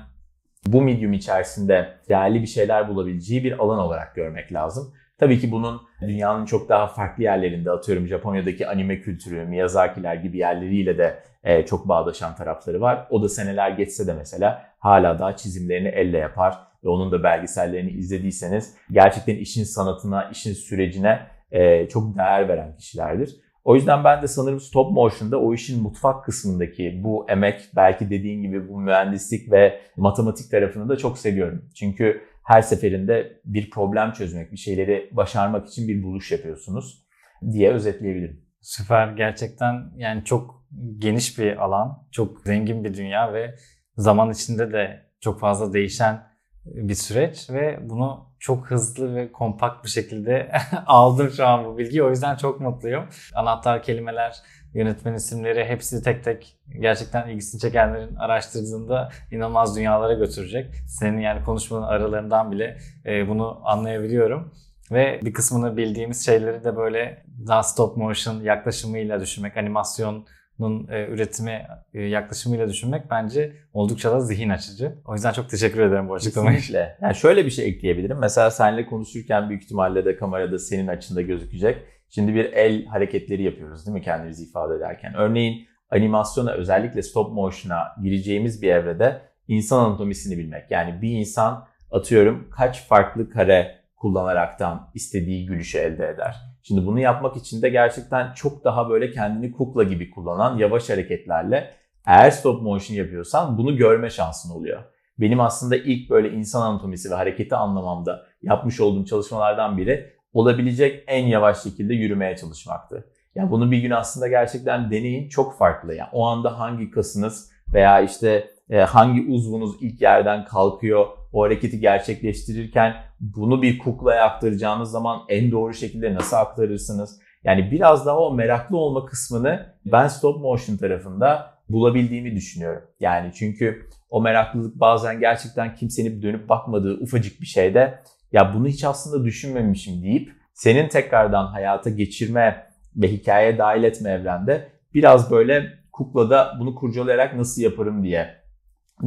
bu 0.66 0.82
medium 0.82 1.12
içerisinde 1.12 1.98
değerli 2.08 2.42
bir 2.42 2.46
şeyler 2.46 2.88
bulabileceği 2.88 3.44
bir 3.44 3.58
alan 3.58 3.78
olarak 3.78 4.14
görmek 4.14 4.52
lazım. 4.52 4.94
Tabii 5.24 5.40
ki 5.40 5.52
bunun 5.52 5.82
dünyanın 6.00 6.44
çok 6.44 6.68
daha 6.68 6.86
farklı 6.86 7.22
yerlerinde 7.22 7.70
atıyorum 7.70 8.06
Japonya'daki 8.06 8.68
anime 8.68 9.00
kültürü, 9.00 9.44
Miyazaki'ler 9.44 10.14
gibi 10.14 10.38
yerleriyle 10.38 10.98
de 10.98 11.22
e, 11.44 11.66
çok 11.66 11.88
bağdaşan 11.88 12.36
tarafları 12.36 12.80
var. 12.80 13.06
O 13.10 13.22
da 13.22 13.28
seneler 13.28 13.70
geçse 13.70 14.06
de 14.06 14.14
mesela 14.14 14.66
hala 14.78 15.18
daha 15.18 15.36
çizimlerini 15.36 15.88
elle 15.88 16.18
yapar 16.18 16.58
ve 16.84 16.88
onun 16.88 17.12
da 17.12 17.22
belgesellerini 17.22 17.90
izlediyseniz 17.90 18.74
gerçekten 18.90 19.36
işin 19.36 19.64
sanatına, 19.64 20.30
işin 20.32 20.52
sürecine 20.52 21.20
e, 21.52 21.88
çok 21.88 22.16
değer 22.18 22.48
veren 22.48 22.76
kişilerdir. 22.76 23.36
O 23.64 23.74
yüzden 23.74 24.04
ben 24.04 24.22
de 24.22 24.28
sanırım 24.28 24.60
stop 24.60 24.92
motion'da 24.92 25.40
o 25.40 25.54
işin 25.54 25.82
mutfak 25.82 26.24
kısmındaki 26.24 27.00
bu 27.04 27.26
emek, 27.28 27.60
belki 27.76 28.10
dediğin 28.10 28.42
gibi 28.42 28.68
bu 28.68 28.80
mühendislik 28.80 29.52
ve 29.52 29.80
matematik 29.96 30.50
tarafını 30.50 30.88
da 30.88 30.96
çok 30.96 31.18
seviyorum. 31.18 31.64
Çünkü 31.74 32.20
her 32.44 32.62
seferinde 32.62 33.40
bir 33.44 33.70
problem 33.70 34.12
çözmek, 34.12 34.52
bir 34.52 34.56
şeyleri 34.56 35.10
başarmak 35.12 35.68
için 35.68 35.88
bir 35.88 36.02
buluş 36.02 36.32
yapıyorsunuz 36.32 37.04
diye 37.52 37.72
özetleyebilirim. 37.72 38.44
Süper. 38.60 39.08
Gerçekten 39.08 39.90
yani 39.96 40.24
çok 40.24 40.64
geniş 40.98 41.38
bir 41.38 41.64
alan, 41.64 42.06
çok 42.10 42.40
zengin 42.40 42.84
bir 42.84 42.94
dünya 42.94 43.32
ve 43.32 43.54
zaman 43.96 44.30
içinde 44.30 44.72
de 44.72 45.10
çok 45.20 45.40
fazla 45.40 45.72
değişen 45.72 46.22
bir 46.64 46.94
süreç 46.94 47.50
ve 47.50 47.78
bunu 47.82 48.34
çok 48.38 48.70
hızlı 48.70 49.14
ve 49.14 49.32
kompakt 49.32 49.84
bir 49.84 49.90
şekilde 49.90 50.52
aldım 50.86 51.30
şu 51.30 51.46
an 51.46 51.64
bu 51.64 51.78
bilgiyi. 51.78 52.02
O 52.02 52.10
yüzden 52.10 52.36
çok 52.36 52.60
mutluyum. 52.60 53.04
Anahtar 53.34 53.82
kelimeler, 53.82 54.36
yönetmen 54.74 55.14
isimleri 55.14 55.64
hepsi 55.64 56.02
tek 56.02 56.24
tek 56.24 56.56
gerçekten 56.80 57.28
ilgisini 57.28 57.60
çekenlerin 57.60 58.14
araştırdığında 58.14 59.08
inanılmaz 59.30 59.76
dünyalara 59.76 60.14
götürecek. 60.14 60.74
Senin 60.88 61.18
yani 61.18 61.44
konuşmanın 61.44 61.86
aralarından 61.86 62.52
bile 62.52 62.78
e, 63.06 63.28
bunu 63.28 63.60
anlayabiliyorum. 63.64 64.52
Ve 64.90 65.20
bir 65.24 65.32
kısmını 65.32 65.76
bildiğimiz 65.76 66.26
şeyleri 66.26 66.64
de 66.64 66.76
böyle 66.76 67.24
daha 67.46 67.62
stop 67.62 67.96
motion 67.96 68.40
yaklaşımıyla 68.40 69.20
düşünmek, 69.20 69.56
animasyon 69.56 70.26
bunun 70.58 70.88
e, 70.88 71.06
üretimi 71.06 71.66
e, 71.94 72.02
yaklaşımıyla 72.02 72.68
düşünmek 72.68 73.10
bence 73.10 73.52
oldukça 73.72 74.12
da 74.12 74.20
zihin 74.20 74.48
açıcı. 74.48 74.94
O 75.06 75.14
yüzden 75.14 75.32
çok 75.32 75.50
teşekkür 75.50 75.80
ederim 75.80 76.08
bu 76.08 76.14
açıklamayı. 76.14 76.56
Kesinlikle. 76.56 76.98
Yani 77.02 77.14
şöyle 77.14 77.44
bir 77.44 77.50
şey 77.50 77.68
ekleyebilirim. 77.68 78.18
Mesela 78.18 78.50
seninle 78.50 78.86
konuşurken 78.86 79.48
büyük 79.48 79.62
ihtimalle 79.62 80.04
de 80.04 80.16
kamerada 80.16 80.58
senin 80.58 80.86
açında 80.86 81.22
gözükecek. 81.22 81.78
Şimdi 82.08 82.34
bir 82.34 82.44
el 82.44 82.86
hareketleri 82.86 83.42
yapıyoruz 83.42 83.86
değil 83.86 83.94
mi 83.94 84.02
kendimizi 84.02 84.44
ifade 84.44 84.74
ederken? 84.74 85.14
Örneğin 85.16 85.66
animasyona 85.90 86.52
özellikle 86.52 87.02
stop 87.02 87.32
motion'a 87.32 88.02
gireceğimiz 88.02 88.62
bir 88.62 88.68
evrede 88.68 89.22
insan 89.48 89.84
anatomisini 89.84 90.38
bilmek. 90.38 90.70
Yani 90.70 91.02
bir 91.02 91.10
insan 91.10 91.66
atıyorum 91.90 92.48
kaç 92.50 92.86
farklı 92.86 93.30
kare 93.30 93.84
kullanaraktan 93.96 94.90
istediği 94.94 95.46
gülüşü 95.46 95.78
elde 95.78 96.08
eder. 96.08 96.36
Şimdi 96.62 96.86
bunu 96.86 97.00
yapmak 97.00 97.36
için 97.36 97.62
de 97.62 97.68
gerçekten 97.68 98.32
çok 98.32 98.64
daha 98.64 98.90
böyle 98.90 99.10
kendini 99.10 99.52
kukla 99.52 99.82
gibi 99.82 100.10
kullanan 100.10 100.58
yavaş 100.58 100.90
hareketlerle 100.90 101.74
eğer 102.06 102.30
stop 102.30 102.62
motion 102.62 102.96
yapıyorsan 102.96 103.58
bunu 103.58 103.76
görme 103.76 104.10
şansın 104.10 104.50
oluyor. 104.50 104.82
Benim 105.18 105.40
aslında 105.40 105.76
ilk 105.76 106.10
böyle 106.10 106.30
insan 106.30 106.62
anatomisi 106.62 107.10
ve 107.10 107.14
hareketi 107.14 107.56
anlamamda 107.56 108.26
yapmış 108.42 108.80
olduğum 108.80 109.04
çalışmalardan 109.04 109.78
biri 109.78 110.13
olabilecek 110.34 111.04
en 111.06 111.26
yavaş 111.26 111.62
şekilde 111.62 111.94
yürümeye 111.94 112.36
çalışmaktı. 112.36 112.94
Ya 112.94 113.02
yani 113.34 113.50
bunu 113.50 113.70
bir 113.70 113.78
gün 113.78 113.90
aslında 113.90 114.28
gerçekten 114.28 114.90
deneyin 114.90 115.28
çok 115.28 115.58
farklı. 115.58 115.94
Yani 115.94 116.08
o 116.12 116.26
anda 116.26 116.58
hangi 116.58 116.90
kasınız 116.90 117.50
veya 117.74 118.00
işte 118.00 118.50
e, 118.70 118.78
hangi 118.78 119.32
uzvunuz 119.32 119.76
ilk 119.80 120.00
yerden 120.00 120.44
kalkıyor 120.44 121.06
o 121.32 121.42
hareketi 121.44 121.80
gerçekleştirirken 121.80 122.94
bunu 123.20 123.62
bir 123.62 123.78
kuklaya 123.78 124.24
aktaracağınız 124.24 124.90
zaman 124.90 125.20
en 125.28 125.50
doğru 125.50 125.74
şekilde 125.74 126.14
nasıl 126.14 126.36
aktarırsınız? 126.36 127.20
Yani 127.44 127.70
biraz 127.70 128.06
daha 128.06 128.18
o 128.18 128.34
meraklı 128.34 128.76
olma 128.76 129.06
kısmını 129.06 129.74
ben 129.84 130.08
stop 130.08 130.40
motion 130.40 130.76
tarafında 130.76 131.54
bulabildiğimi 131.68 132.36
düşünüyorum. 132.36 132.82
Yani 133.00 133.32
çünkü 133.34 133.88
o 134.10 134.20
meraklılık 134.20 134.80
bazen 134.80 135.20
gerçekten 135.20 135.74
kimsenin 135.74 136.22
dönüp 136.22 136.48
bakmadığı 136.48 136.94
ufacık 137.00 137.40
bir 137.40 137.46
şeyde 137.46 137.98
ya 138.34 138.54
bunu 138.54 138.68
hiç 138.68 138.84
aslında 138.84 139.24
düşünmemişim 139.24 140.02
deyip 140.02 140.32
senin 140.54 140.88
tekrardan 140.88 141.46
hayata 141.46 141.90
geçirme 141.90 142.66
ve 142.96 143.12
hikayeye 143.12 143.58
dahil 143.58 143.82
etme 143.82 144.10
evrende 144.10 144.68
biraz 144.94 145.30
böyle 145.30 145.78
kuklada 145.92 146.56
bunu 146.60 146.74
kurcalayarak 146.74 147.36
nasıl 147.36 147.62
yaparım 147.62 148.02
diye 148.02 148.34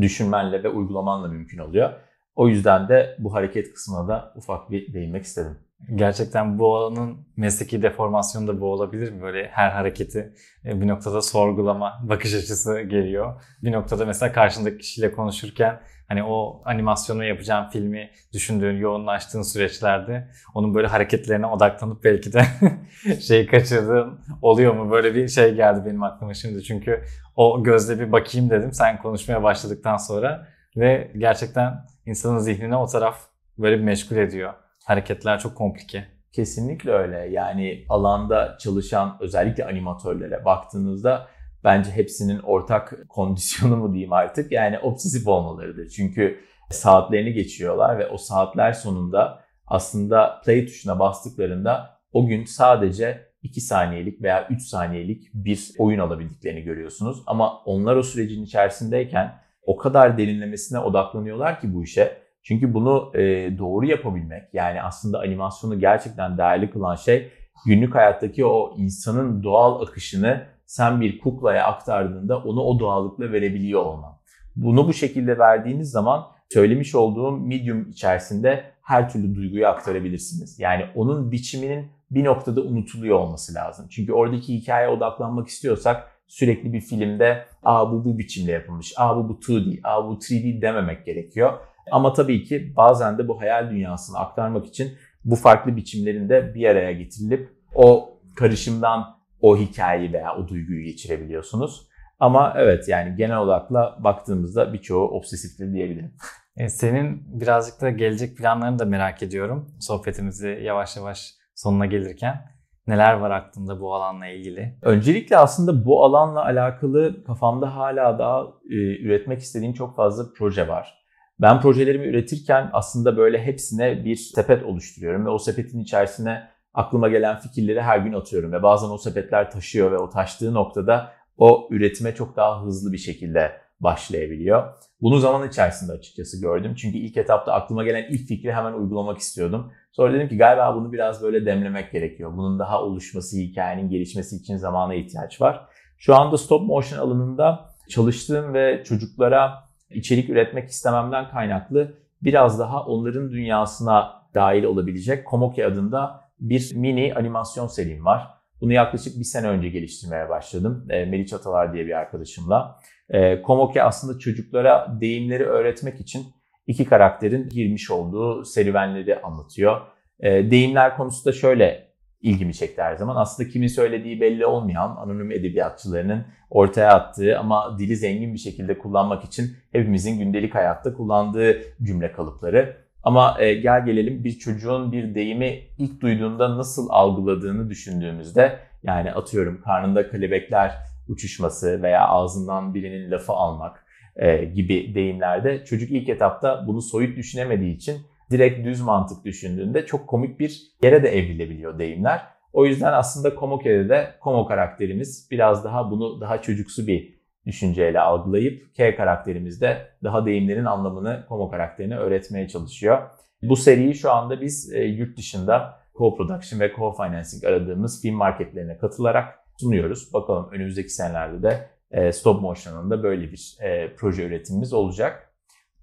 düşünmenle 0.02 0.64
ve 0.64 0.70
uygulamanla 0.70 1.28
mümkün 1.28 1.58
oluyor. 1.58 1.94
O 2.36 2.48
yüzden 2.48 2.90
de 2.90 3.16
bu 3.20 3.34
hareket 3.34 3.74
kısmına 3.74 4.08
da 4.08 4.34
ufak 4.36 4.72
bir 4.72 4.94
değinmek 4.94 5.24
istedim. 5.24 5.58
Gerçekten 5.96 6.60
bu 6.60 6.76
alanın 6.76 7.18
mesleki 7.38 7.82
deformasyonu 7.82 8.48
da 8.48 8.62
bu 8.62 8.66
olabilir 8.66 9.12
mi? 9.12 9.22
Böyle 9.22 9.48
her 9.48 9.70
hareketi 9.70 10.34
e, 10.66 10.82
bir 10.82 10.88
noktada 10.88 11.22
sorgulama, 11.22 12.00
bakış 12.04 12.34
açısı 12.34 12.82
geliyor. 12.82 13.42
Bir 13.64 13.72
noktada 13.72 14.06
mesela 14.06 14.32
karşındaki 14.32 14.78
kişiyle 14.78 15.12
konuşurken 15.12 15.80
hani 16.08 16.24
o 16.24 16.62
animasyonu 16.66 17.24
yapacağım 17.26 17.70
filmi 17.70 18.10
düşündüğün, 18.34 18.78
yoğunlaştığın 18.78 19.42
süreçlerde 19.42 20.28
onun 20.56 20.74
böyle 20.74 20.88
hareketlerine 20.88 21.46
odaklanıp 21.46 22.04
belki 22.04 22.34
de 22.34 22.42
şeyi 23.20 23.48
kaçırdığın 23.48 24.20
oluyor 24.42 24.74
mu? 24.74 24.92
Böyle 24.92 25.16
bir 25.16 25.28
şey 25.28 25.56
geldi 25.56 25.82
benim 25.86 26.04
aklıma 26.04 26.34
şimdi. 26.34 26.64
Çünkü 26.64 27.04
o 27.36 27.64
gözle 27.64 28.00
bir 28.00 28.12
bakayım 28.12 28.50
dedim 28.50 28.74
sen 28.74 29.02
konuşmaya 29.02 29.44
başladıktan 29.44 29.98
sonra 29.98 30.48
ve 30.78 31.12
gerçekten 31.18 31.86
insanın 32.06 32.40
zihnine 32.40 32.76
o 32.76 32.88
taraf 32.88 33.20
böyle 33.58 33.78
bir 33.78 33.84
meşgul 33.84 34.16
ediyor. 34.16 34.54
Hareketler 34.88 35.40
çok 35.40 35.56
komplike. 35.56 36.06
Kesinlikle 36.32 36.92
öyle. 36.92 37.18
Yani 37.18 37.86
alanda 37.90 38.58
çalışan 38.60 39.18
özellikle 39.20 39.66
animatörlere 39.66 40.46
baktığınızda 40.46 41.28
bence 41.64 41.92
hepsinin 41.92 42.40
ortak 42.40 42.94
kondisyonu 43.10 43.78
mu 43.78 43.94
diyeyim 43.94 44.14
artık 44.14 44.52
yani 44.52 44.80
obsesif 44.80 45.28
olmalarıdır. 45.28 45.90
Çünkü 45.90 46.40
saatlerini 46.70 47.34
geçiyorlar 47.34 48.00
ve 48.00 48.08
o 48.08 48.18
saatler 48.18 48.74
sonunda 48.74 49.44
aslında 49.66 50.42
play 50.46 50.66
tuşuna 50.66 51.00
bastıklarında 51.00 52.00
o 52.14 52.28
gün 52.28 52.46
sadece 52.46 53.28
2 53.44 53.62
saniyelik 53.62 54.22
veya 54.22 54.48
3 54.50 54.62
saniyelik 54.62 55.24
bir 55.34 55.72
oyun 55.78 56.00
alabildiklerini 56.00 56.62
görüyorsunuz. 56.62 57.24
Ama 57.26 57.62
onlar 57.66 57.96
o 57.96 58.04
sürecin 58.04 58.44
içerisindeyken 58.44 59.42
o 59.62 59.78
kadar 59.78 60.18
derinlemesine 60.18 60.80
odaklanıyorlar 60.80 61.60
ki 61.60 61.74
bu 61.74 61.84
işe. 61.84 62.27
Çünkü 62.48 62.74
bunu 62.74 63.12
e, 63.16 63.22
doğru 63.58 63.86
yapabilmek 63.86 64.54
yani 64.54 64.82
aslında 64.82 65.20
animasyonu 65.20 65.80
gerçekten 65.80 66.38
değerli 66.38 66.70
kılan 66.70 66.96
şey 66.96 67.32
günlük 67.66 67.96
hayattaki 67.96 68.46
o 68.46 68.74
insanın 68.78 69.44
doğal 69.44 69.82
akışını 69.82 70.46
sen 70.66 71.02
bir 71.02 71.20
kuklaya 71.20 71.66
aktardığında 71.66 72.38
onu 72.38 72.62
o 72.62 72.80
doğallıkla 72.80 73.32
verebiliyor 73.32 73.82
olman. 73.82 74.14
Bunu 74.56 74.88
bu 74.88 74.94
şekilde 74.94 75.38
verdiğiniz 75.38 75.92
zaman 75.92 76.28
söylemiş 76.54 76.96
olduğum 76.96 77.38
medium 77.38 77.90
içerisinde 77.90 78.64
her 78.82 79.10
türlü 79.10 79.36
duyguyu 79.36 79.68
aktarabilirsiniz. 79.68 80.60
Yani 80.60 80.86
onun 80.96 81.32
biçiminin 81.32 81.88
bir 82.12 82.24
noktada 82.24 82.62
unutuluyor 82.62 83.20
olması 83.20 83.54
lazım. 83.54 83.88
Çünkü 83.90 84.14
oradaki 84.14 84.54
hikayeye 84.54 84.90
odaklanmak 84.90 85.48
istiyorsak 85.48 86.12
sürekli 86.28 86.74
bir 86.74 86.82
filmde 86.82 87.46
aa 87.64 87.92
bu 87.92 88.06
bu 88.06 88.18
biçimde 88.18 88.52
yapılmış, 88.52 88.94
aa 88.98 89.18
bu 89.18 89.30
bu 89.30 89.34
2D, 89.34 89.80
aa 89.84 90.08
bu 90.08 90.14
3D 90.14 90.62
dememek 90.62 91.06
gerekiyor. 91.06 91.54
Ama 91.92 92.14
tabii 92.14 92.44
ki 92.44 92.74
bazen 92.78 93.18
de 93.18 93.28
bu 93.28 93.42
hayal 93.42 93.70
dünyasını 93.70 94.20
aktarmak 94.20 94.66
için 94.66 94.98
bu 95.26 95.36
farklı 95.36 95.76
biçimlerin 95.76 96.30
de 96.30 96.54
bir 96.56 96.70
araya 96.70 96.92
getirilip 96.92 97.50
o 97.76 98.20
karışımdan 98.36 99.18
o 99.42 99.58
hikayeyi 99.58 100.14
veya 100.14 100.36
o 100.36 100.48
duyguyu 100.48 100.84
geçirebiliyorsunuz. 100.84 101.88
Ama 102.20 102.54
evet 102.58 102.88
yani 102.88 103.16
genel 103.16 103.38
olarak 103.38 103.72
baktığımızda 104.04 104.74
birçoğu 104.74 105.08
obsesiftir 105.08 105.74
diyebilirim. 105.74 106.14
E, 106.58 106.70
senin 106.70 107.40
birazcık 107.40 107.82
da 107.82 107.90
gelecek 107.90 108.38
planlarını 108.38 108.80
da 108.80 108.86
merak 108.86 109.24
ediyorum. 109.24 109.72
Sohbetimizi 109.80 110.60
yavaş 110.64 110.98
yavaş 110.98 111.34
sonuna 111.56 111.86
gelirken. 111.86 112.42
Neler 112.88 113.14
var 113.14 113.32
aklında 113.32 113.82
bu 113.82 113.96
alanla 113.96 114.28
ilgili? 114.28 114.78
Öncelikle 114.82 115.38
aslında 115.38 115.86
bu 115.86 116.06
alanla 116.06 116.46
alakalı 116.46 117.24
kafamda 117.24 117.76
hala 117.76 118.20
daha 118.20 118.42
e, 118.70 118.76
üretmek 119.04 119.40
istediğim 119.40 119.74
çok 119.74 119.96
fazla 119.96 120.24
proje 120.38 120.68
var. 120.68 120.97
Ben 121.42 121.62
projelerimi 121.62 122.06
üretirken 122.06 122.70
aslında 122.74 123.18
böyle 123.18 123.42
hepsine 123.42 124.06
bir 124.06 124.16
sepet 124.16 124.64
oluşturuyorum 124.64 125.26
ve 125.26 125.30
o 125.30 125.40
sepetin 125.40 125.80
içerisine 125.80 126.48
aklıma 126.74 127.10
gelen 127.10 127.40
fikirleri 127.40 127.82
her 127.82 128.00
gün 128.00 128.14
atıyorum 128.14 128.52
ve 128.52 128.64
bazen 128.64 128.88
o 128.88 128.98
sepetler 128.98 129.52
taşıyor 129.52 129.92
ve 129.92 129.98
o 129.98 130.10
taştığı 130.10 130.54
noktada 130.54 131.12
o 131.38 131.68
üretime 131.72 132.16
çok 132.16 132.36
daha 132.36 132.64
hızlı 132.64 132.92
bir 132.92 132.98
şekilde 132.98 133.52
başlayabiliyor. 133.80 134.74
Bunu 135.02 135.20
zaman 135.20 135.48
içerisinde 135.48 135.92
açıkçası 135.92 136.42
gördüm. 136.42 136.76
Çünkü 136.76 136.98
ilk 136.98 137.18
etapta 137.18 137.54
aklıma 137.54 137.84
gelen 137.84 138.06
ilk 138.10 138.28
fikri 138.28 138.54
hemen 138.54 138.74
uygulamak 138.74 139.18
istiyordum. 139.18 139.72
Sonra 139.92 140.14
dedim 140.14 140.30
ki 140.30 140.38
galiba 140.38 140.76
bunu 140.76 140.94
biraz 140.94 141.24
böyle 141.24 141.46
demlemek 141.46 141.92
gerekiyor. 141.92 142.38
Bunun 142.38 142.60
daha 142.60 142.84
oluşması, 142.84 143.38
hikayenin 143.38 143.90
gelişmesi 143.90 144.36
için 144.36 144.58
zamana 144.58 144.94
ihtiyaç 144.94 145.42
var. 145.42 145.68
Şu 145.98 146.16
anda 146.16 146.38
stop 146.38 146.68
motion 146.68 147.00
alanında 147.00 147.70
çalıştığım 147.90 148.54
ve 148.54 148.84
çocuklara 148.84 149.67
içerik 149.90 150.30
üretmek 150.30 150.70
istememden 150.70 151.30
kaynaklı 151.30 151.94
biraz 152.22 152.60
daha 152.60 152.86
onların 152.86 153.32
dünyasına 153.32 154.24
dahil 154.36 154.64
olabilecek 154.64 155.26
Komoke 155.26 155.66
adında 155.66 156.22
bir 156.40 156.72
mini 156.76 157.14
animasyon 157.16 157.68
serim 157.68 158.06
var. 158.06 158.28
Bunu 158.62 158.74
yaklaşık 158.74 159.20
bir 159.20 159.24
sene 159.24 159.48
önce 159.48 159.70
geliştirmeye 159.70 160.30
başladım. 160.30 160.88
E, 160.90 161.06
Melih 161.06 161.28
Çatalar 161.28 161.74
diye 161.74 161.86
bir 161.86 161.98
arkadaşımla. 161.98 162.80
E, 163.10 163.42
Komoke 163.42 163.84
aslında 163.84 164.20
çocuklara 164.20 164.98
deyimleri 165.02 165.46
öğretmek 165.46 166.00
için 166.00 166.26
iki 166.68 166.86
karakterin 166.86 167.50
girmiş 167.50 167.92
olduğu 167.92 168.46
serüvenleri 168.46 169.22
anlatıyor. 169.22 169.82
E, 170.20 170.52
deyimler 170.52 170.98
konusu 170.98 171.26
da 171.26 171.32
şöyle 171.32 171.87
ilgimi 172.22 172.54
çekti 172.54 172.82
her 172.82 172.96
zaman. 172.96 173.16
Aslında 173.16 173.50
kimin 173.50 173.68
söylediği 173.68 174.22
belli 174.22 174.46
olmayan 174.46 174.96
anonim 174.96 175.32
edebiyatçılarının 175.32 176.26
ortaya 176.50 176.94
attığı 176.94 177.40
ama 177.40 177.80
dili 177.80 177.96
zengin 177.96 178.34
bir 178.34 178.40
şekilde 178.40 178.78
kullanmak 178.78 179.24
için 179.24 179.52
hepimizin 179.72 180.20
gündelik 180.20 180.56
hayatta 180.56 180.94
kullandığı 180.94 181.62
cümle 181.84 182.12
kalıpları. 182.12 182.78
Ama 183.04 183.36
e, 183.40 183.54
gel 183.54 183.86
gelelim 183.86 184.24
bir 184.24 184.32
çocuğun 184.32 184.92
bir 184.92 185.16
deyimi 185.16 185.60
ilk 185.78 186.02
duyduğunda 186.02 186.58
nasıl 186.58 186.88
algıladığını 186.90 187.70
düşündüğümüzde 187.70 188.60
yani 188.84 189.12
atıyorum 189.12 189.62
karnında 189.62 190.10
kelebekler 190.12 190.74
uçuşması 191.08 191.84
veya 191.84 192.08
ağzından 192.08 192.74
birinin 192.74 193.12
lafı 193.12 193.34
almak 193.34 193.86
e, 194.16 194.46
gibi 194.46 194.96
deyimlerde 194.96 195.66
çocuk 195.66 195.92
ilk 195.92 196.10
etapta 196.10 196.64
bunu 196.68 196.82
soyut 196.82 197.18
düşünemediği 197.18 197.76
için 197.76 197.98
direkt 198.32 198.66
düz 198.66 198.82
mantık 198.82 199.26
düşündüğünde 199.26 199.86
çok 199.86 200.08
komik 200.08 200.40
bir 200.40 200.62
yere 200.84 201.04
de 201.04 201.10
evrilebiliyor 201.10 201.80
deyimler. 201.80 202.22
O 202.54 202.66
yüzden 202.66 202.94
aslında 202.94 203.36
Komoke'de 203.36 203.90
de 203.90 204.16
Komo 204.20 204.46
karakterimiz 204.46 205.28
biraz 205.32 205.64
daha 205.64 205.92
bunu 205.92 206.22
daha 206.22 206.42
çocuksu 206.42 206.88
bir 206.88 207.18
düşünceyle 207.46 208.00
algılayıp 208.00 208.76
K 208.76 208.96
karakterimiz 208.96 209.62
de 209.62 209.88
daha 210.04 210.26
deyimlerin 210.26 210.66
anlamını 210.66 211.26
Komo 211.30 211.50
karakterine 211.50 211.98
öğretmeye 211.98 212.48
çalışıyor. 212.48 213.10
Bu 213.42 213.56
seriyi 213.56 213.96
şu 213.96 214.12
anda 214.12 214.42
biz 214.42 214.74
e, 214.74 214.84
yurt 214.84 215.18
dışında 215.18 215.80
co-production 215.96 216.60
ve 216.60 216.72
co-financing 216.72 217.48
aradığımız 217.48 218.02
film 218.02 218.16
marketlerine 218.16 218.78
katılarak 218.78 219.40
sunuyoruz. 219.60 220.14
Bakalım 220.14 220.50
önümüzdeki 220.52 220.90
senelerde 220.90 221.44
de 221.44 221.70
e, 221.92 222.12
stop 222.12 222.42
motion'ın 222.42 222.90
da 222.90 223.04
böyle 223.04 223.32
bir 223.32 223.58
e, 223.62 223.96
proje 223.96 224.24
üretimimiz 224.24 224.74
olacak. 224.74 225.34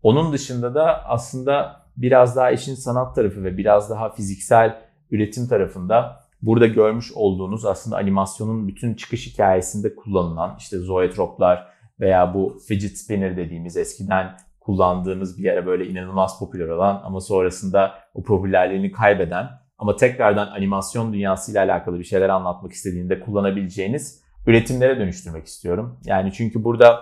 Onun 0.03 0.33
dışında 0.33 0.75
da 0.75 1.05
aslında 1.05 1.84
biraz 1.97 2.37
daha 2.37 2.51
işin 2.51 2.75
sanat 2.75 3.15
tarafı 3.15 3.45
ve 3.45 3.57
biraz 3.57 3.91
daha 3.91 4.13
fiziksel 4.13 4.79
üretim 5.11 5.49
tarafında 5.49 6.21
burada 6.43 6.67
görmüş 6.67 7.13
olduğunuz 7.13 7.65
aslında 7.65 7.97
animasyonun 7.97 8.69
bütün 8.69 8.95
çıkış 8.95 9.27
hikayesinde 9.27 9.95
kullanılan 9.95 10.57
işte 10.59 10.79
zoetroplar 10.79 11.67
veya 12.01 12.35
bu 12.35 12.59
fidget 12.69 12.99
spinner 12.99 13.37
dediğimiz 13.37 13.77
eskiden 13.77 14.37
kullandığımız 14.61 15.39
bir 15.39 15.45
yere 15.45 15.67
böyle 15.67 15.87
inanılmaz 15.87 16.39
popüler 16.39 16.69
olan 16.69 17.01
ama 17.05 17.21
sonrasında 17.21 17.95
o 18.15 18.23
popülerliğini 18.23 18.93
kaybeden 18.93 19.49
ama 19.79 19.97
tekrardan 19.97 20.47
animasyon 20.47 21.13
dünyasıyla 21.13 21.65
alakalı 21.65 21.99
bir 21.99 22.05
şeyler 22.05 22.29
anlatmak 22.29 22.73
istediğinde 22.73 23.21
kullanabileceğiniz 23.21 24.23
üretimlere 24.47 24.99
dönüştürmek 24.99 25.47
istiyorum. 25.47 26.01
Yani 26.05 26.33
çünkü 26.33 26.65
burada 26.65 27.01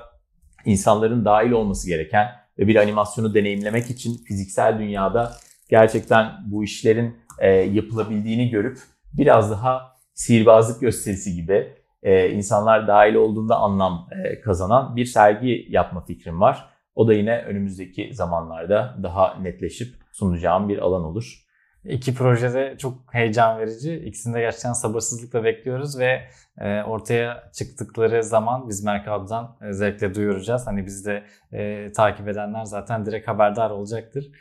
insanların 0.65 1.25
dahil 1.25 1.51
olması 1.51 1.89
gereken 1.89 2.27
ve 2.59 2.67
bir 2.67 2.77
animasyonu 2.77 3.35
deneyimlemek 3.35 3.91
için 3.91 4.25
fiziksel 4.25 4.79
dünyada 4.79 5.33
gerçekten 5.69 6.33
bu 6.47 6.65
işlerin 6.65 7.17
e, 7.39 7.51
yapılabildiğini 7.51 8.51
görüp 8.51 8.79
biraz 9.13 9.51
daha 9.51 9.97
sihirbazlık 10.15 10.81
gösterisi 10.81 11.35
gibi 11.35 11.73
e, 12.03 12.31
insanlar 12.31 12.89
dahil 12.89 13.15
olduğunda 13.15 13.57
anlam 13.57 14.09
e, 14.25 14.41
kazanan 14.41 14.97
bir 14.97 15.05
sergi 15.05 15.67
yapma 15.69 16.05
fikrim 16.05 16.41
var. 16.41 16.69
O 16.95 17.09
da 17.09 17.15
yine 17.15 17.43
önümüzdeki 17.43 18.15
zamanlarda 18.15 18.97
daha 19.03 19.35
netleşip 19.35 19.95
sunacağım 20.13 20.69
bir 20.69 20.79
alan 20.79 21.05
olur. 21.05 21.47
İki 21.85 22.15
projede 22.15 22.75
çok 22.79 23.15
heyecan 23.15 23.59
verici. 23.59 23.97
İkisini 23.97 24.35
de 24.35 24.41
gerçekten 24.41 24.73
sabırsızlıkla 24.73 25.45
bekliyoruz 25.45 25.99
ve 25.99 26.21
e, 26.59 26.83
ortaya 26.83 27.51
çıktıkları 27.53 28.25
zaman 28.25 28.69
biz 28.69 28.85
Merkab'dan 28.85 29.57
e, 29.69 29.73
zevkle 29.73 30.15
duyuracağız. 30.15 30.67
Hani 30.67 30.87
biz 30.87 31.07
de 31.07 31.23
e, 31.53 31.93
takip 31.93 32.29
edenler 32.29 32.65
zaten 32.65 33.07
direkt 33.07 33.29
haberdar 33.29 33.71
olacaktır. 33.71 34.33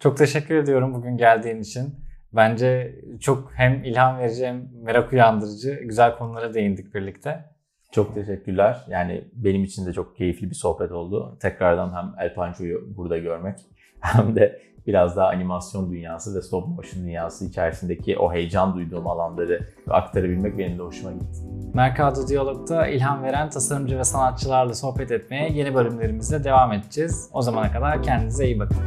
Çok 0.00 0.16
teşekkür 0.16 0.56
ediyorum 0.56 0.94
bugün 0.94 1.16
geldiğin 1.16 1.60
için. 1.60 1.94
Bence 2.32 2.98
çok 3.20 3.52
hem 3.54 3.84
ilham 3.84 4.18
verici 4.18 4.46
hem 4.46 4.68
merak 4.82 5.12
uyandırıcı 5.12 5.74
güzel 5.74 6.16
konulara 6.16 6.54
değindik 6.54 6.94
birlikte. 6.94 7.44
Çok 7.92 8.14
teşekkürler. 8.14 8.84
Yani 8.88 9.24
benim 9.32 9.64
için 9.64 9.86
de 9.86 9.92
çok 9.92 10.16
keyifli 10.16 10.50
bir 10.50 10.54
sohbet 10.54 10.92
oldu. 10.92 11.38
Tekrardan 11.42 11.92
hem 11.96 12.26
El 12.26 12.34
Pancho'yu 12.34 12.96
burada 12.96 13.18
görmek 13.18 13.58
hem 14.04 14.36
de 14.36 14.60
biraz 14.86 15.16
daha 15.16 15.28
animasyon 15.28 15.90
dünyası 15.90 16.34
ve 16.34 16.42
stop 16.42 16.68
motion 16.68 17.04
dünyası 17.04 17.44
içerisindeki 17.44 18.18
o 18.18 18.32
heyecan 18.32 18.74
duyduğum 18.74 19.06
alanları 19.06 19.68
aktarabilmek 19.90 20.58
benim 20.58 20.78
de 20.78 20.82
hoşuma 20.82 21.12
gitti. 21.12 21.40
Mercado 21.74 22.28
Diyalog'da 22.28 22.86
ilham 22.86 23.22
veren 23.22 23.50
tasarımcı 23.50 23.98
ve 23.98 24.04
sanatçılarla 24.04 24.74
sohbet 24.74 25.10
etmeye 25.10 25.52
yeni 25.52 25.74
bölümlerimizde 25.74 26.44
devam 26.44 26.72
edeceğiz. 26.72 27.30
O 27.32 27.42
zamana 27.42 27.72
kadar 27.72 28.02
kendinize 28.02 28.46
iyi 28.46 28.58
bakın. 28.58 28.78